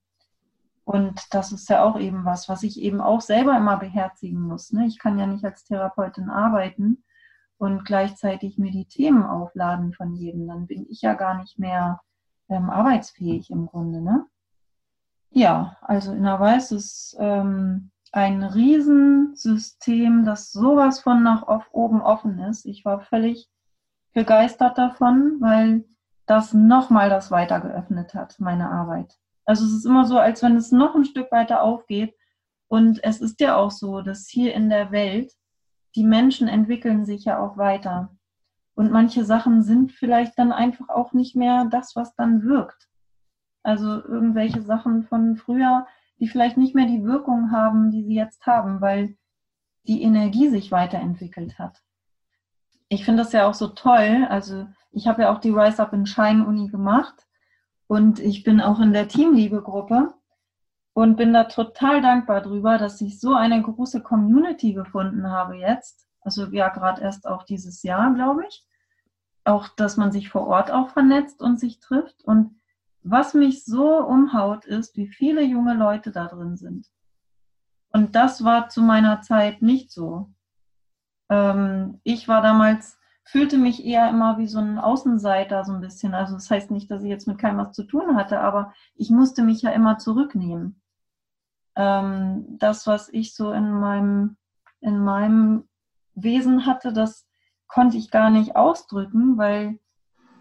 [0.85, 4.73] Und das ist ja auch eben was, was ich eben auch selber immer beherzigen muss.
[4.73, 4.87] Ne?
[4.87, 7.03] Ich kann ja nicht als Therapeutin arbeiten
[7.57, 10.47] und gleichzeitig mir die Themen aufladen von jedem.
[10.47, 12.03] Dann bin ich ja gar nicht mehr
[12.51, 14.03] ähm, arbeitsfähig im Grunde.
[14.03, 14.27] Ne?
[15.31, 22.39] Ja, also in der Weiß ist ähm, ein Riesensystem, das sowas von nach oben offen
[22.41, 22.67] ist.
[22.67, 23.49] Ich war völlig
[24.15, 25.85] begeistert davon, weil
[26.27, 29.19] das nochmal das weiter geöffnet hat, meine Arbeit.
[29.45, 32.15] Also es ist immer so, als wenn es noch ein Stück weiter aufgeht.
[32.69, 35.33] Und es ist ja auch so, dass hier in der Welt
[35.97, 38.17] die Menschen entwickeln sich ja auch weiter.
[38.75, 42.89] Und manche Sachen sind vielleicht dann einfach auch nicht mehr das, was dann wirkt.
[43.63, 45.87] Also irgendwelche Sachen von früher,
[46.19, 49.17] die vielleicht nicht mehr die Wirkung haben, die sie jetzt haben, weil
[49.87, 51.83] die Energie sich weiterentwickelt hat.
[52.89, 54.27] Ich finde das ja auch so toll.
[54.29, 57.27] Also ich habe ja auch die Rise Up in Shine Uni gemacht
[57.87, 60.15] und ich bin auch in der Teamliebe-Gruppe
[60.95, 66.07] und bin da total dankbar drüber, dass ich so eine große Community gefunden habe jetzt.
[66.21, 68.65] Also ja, gerade erst auch dieses Jahr, glaube ich.
[69.45, 72.23] Auch, dass man sich vor Ort auch vernetzt und sich trifft.
[72.25, 72.59] Und
[73.03, 76.89] was mich so umhaut, ist, wie viele junge Leute da drin sind.
[77.93, 80.31] Und das war zu meiner Zeit nicht so.
[81.35, 86.15] Ähm, ich war damals, fühlte mich eher immer wie so ein Außenseiter so ein bisschen.
[86.15, 89.11] Also das heißt nicht, dass ich jetzt mit keinem was zu tun hatte, aber ich
[89.11, 90.81] musste mich ja immer zurücknehmen.
[91.77, 94.37] Ähm, das, was ich so in meinem,
[94.81, 95.65] in meinem
[96.15, 97.27] Wesen hatte, das
[97.67, 99.79] konnte ich gar nicht ausdrücken, weil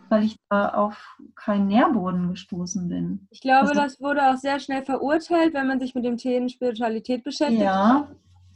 [0.10, 3.28] weil ich da auf keinen Nährboden gestoßen bin.
[3.32, 6.50] Ich glaube, also, das wurde auch sehr schnell verurteilt, wenn man sich mit dem Thema
[6.50, 7.64] Spiritualität beschäftigt.
[7.64, 8.08] Ja.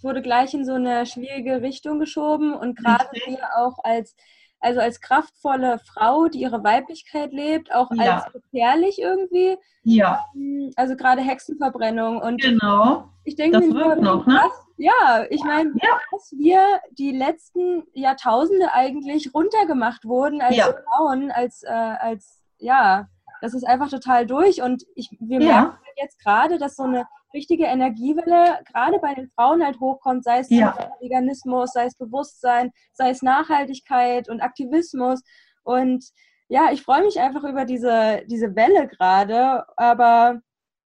[0.02, 4.16] Wurde gleich in so eine schwierige Richtung geschoben und gerade wir auch als
[4.60, 8.16] also als kraftvolle Frau, die ihre Weiblichkeit lebt, auch ja.
[8.16, 9.58] als gefährlich irgendwie.
[9.84, 10.26] Ja.
[10.36, 13.10] Ähm, also gerade Hexenverbrennung und genau.
[13.24, 14.40] Ich denke, das wird noch, ne?
[14.44, 16.00] Was, ja, ich meine, ja.
[16.12, 20.66] dass wir die letzten Jahrtausende eigentlich runtergemacht wurden als ja.
[20.66, 23.08] Frauen, als, äh, als, ja,
[23.42, 24.62] das ist einfach total durch.
[24.62, 29.30] Und ich, wir merken halt jetzt gerade, dass so eine richtige Energiewelle gerade bei den
[29.30, 30.76] Frauen halt hochkommt, sei es ja.
[31.02, 35.22] Veganismus, sei es Bewusstsein, sei es Nachhaltigkeit und Aktivismus.
[35.64, 36.06] Und
[36.48, 39.66] ja, ich freue mich einfach über diese, diese Welle gerade.
[39.78, 40.40] Aber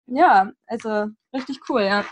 [0.07, 2.03] ja, also richtig cool, ja.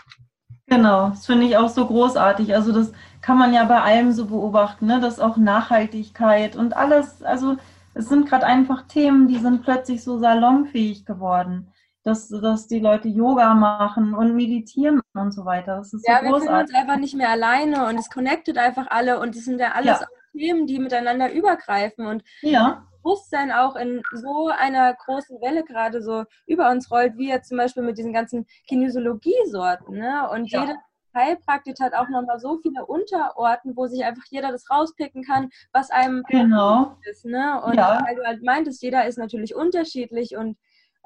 [0.66, 2.54] Genau, das finde ich auch so großartig.
[2.54, 5.00] Also das kann man ja bei allem so beobachten, ne?
[5.00, 7.56] dass auch Nachhaltigkeit und alles, also
[7.94, 11.71] es sind gerade einfach Themen, die sind plötzlich so salonfähig geworden.
[12.04, 15.76] Dass, dass die Leute Yoga machen und meditieren und so weiter.
[15.76, 18.88] Das ist ja, so wir fühlen uns einfach nicht mehr alleine und es connectet einfach
[18.90, 20.06] alle und es sind ja alles ja.
[20.32, 22.84] Themen, die miteinander übergreifen und ja.
[23.02, 27.58] Bewusstsein auch in so einer großen Welle gerade so über uns rollt, wie jetzt zum
[27.58, 29.98] Beispiel mit diesen ganzen Kinesiologie-Sorten.
[29.98, 30.28] Ne?
[30.30, 30.62] Und ja.
[30.62, 30.76] jede
[31.14, 35.90] Heilpraktik hat auch nochmal so viele Unterorten, wo sich einfach jeder das rauspicken kann, was
[35.90, 36.96] einem genau.
[37.10, 37.24] ist.
[37.24, 37.60] Ne?
[37.64, 38.02] Und ja.
[38.06, 40.56] weil du halt meintest, jeder ist natürlich unterschiedlich und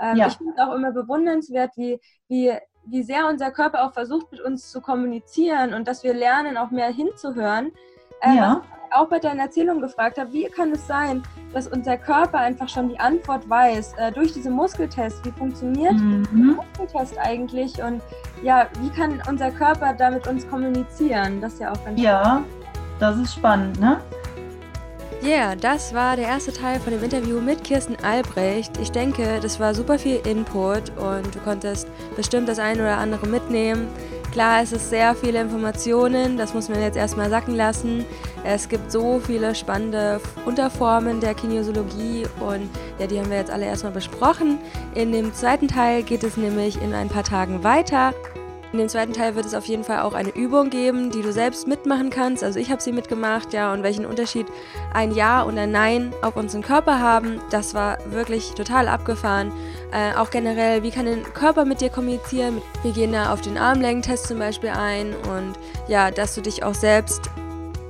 [0.01, 0.27] ähm, ja.
[0.27, 2.53] ich finde es auch immer bewundernswert, wie, wie,
[2.87, 6.71] wie sehr unser Körper auch versucht, mit uns zu kommunizieren und dass wir lernen, auch
[6.71, 7.73] mehr hinzuhören.
[8.23, 8.63] Ähm, ja
[8.97, 11.23] auch bei deiner Erzählung gefragt habe, wie kann es sein,
[11.53, 16.25] dass unser Körper einfach schon die Antwort weiß äh, durch diese Muskeltests, wie funktioniert mhm.
[16.25, 18.03] der Muskeltest eigentlich und
[18.43, 21.41] ja, wie kann unser Körper damit uns kommunizieren?
[21.41, 22.47] Das ist ja auch ganz Ja, spannend.
[23.01, 24.01] das ist spannend, ne?
[25.23, 28.73] Ja, yeah, das war der erste Teil von dem Interview mit Kirsten Albrecht.
[28.81, 33.27] Ich denke, das war super viel Input und du konntest bestimmt das eine oder andere
[33.27, 33.89] mitnehmen.
[34.31, 38.05] Klar, es ist sehr viele Informationen, das muss man jetzt erstmal sacken lassen.
[38.45, 43.65] Es gibt so viele spannende Unterformen der Kinesiologie und ja, die haben wir jetzt alle
[43.65, 44.59] erstmal besprochen.
[44.95, 48.13] In dem zweiten Teil geht es nämlich in ein paar Tagen weiter.
[48.73, 51.33] In dem zweiten Teil wird es auf jeden Fall auch eine Übung geben, die du
[51.33, 52.43] selbst mitmachen kannst.
[52.43, 54.47] Also ich habe sie mitgemacht, ja, und welchen Unterschied
[54.93, 57.41] ein Ja und ein Nein auf unseren Körper haben.
[57.51, 59.53] Das war wirklich total abgefahren.
[59.93, 62.61] Äh, auch generell, wie kann dein Körper mit dir kommunizieren?
[62.83, 65.55] Wir gehen da auf den Armlängentest zum Beispiel ein und
[65.89, 67.31] ja, dass du dich auch selbst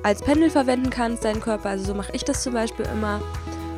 [0.03, 1.70] als Pendel verwenden kannst, deinen Körper.
[1.70, 3.20] Also so mache ich das zum Beispiel immer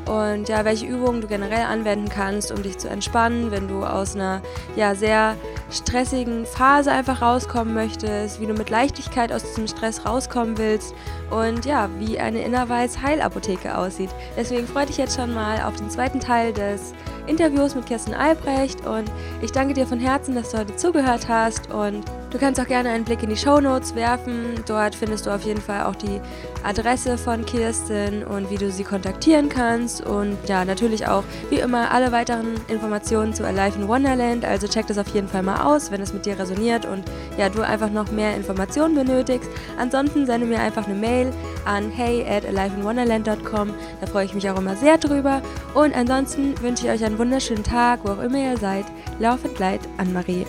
[0.09, 4.14] und ja, welche Übungen du generell anwenden kannst, um dich zu entspannen, wenn du aus
[4.14, 4.40] einer
[4.74, 5.36] ja, sehr
[5.70, 10.94] stressigen Phase einfach rauskommen möchtest, wie du mit Leichtigkeit aus diesem Stress rauskommen willst
[11.30, 14.11] und ja, wie eine Innerweiz Heilapotheke aussieht.
[14.36, 16.94] Deswegen freue dich jetzt schon mal auf den zweiten Teil des
[17.26, 19.11] Interviews mit Kirsten Albrecht und
[19.42, 22.91] ich danke dir von Herzen, dass du heute zugehört hast und du kannst auch gerne
[22.91, 24.62] einen Blick in die Show Notes werfen.
[24.66, 26.20] Dort findest du auf jeden Fall auch die
[26.62, 31.91] Adresse von Kirsten und wie du sie kontaktieren kannst und ja, natürlich auch wie immer
[31.91, 35.91] alle weiteren Informationen zu Alive in Wonderland, also check das auf jeden Fall mal aus,
[35.91, 37.05] wenn es mit dir resoniert und
[37.39, 39.49] ja, du einfach noch mehr Informationen benötigst.
[39.79, 41.33] Ansonsten sende mir einfach eine Mail
[41.64, 45.43] an hey at aliveinwonderland.com, da freue ich mich auch immer sehr drüber
[45.74, 48.85] und ansonsten wünsche ich euch einen wunderschönen Tag, wo auch immer ihr seid.
[49.18, 50.47] Lauf und Leid, Anne-Marie.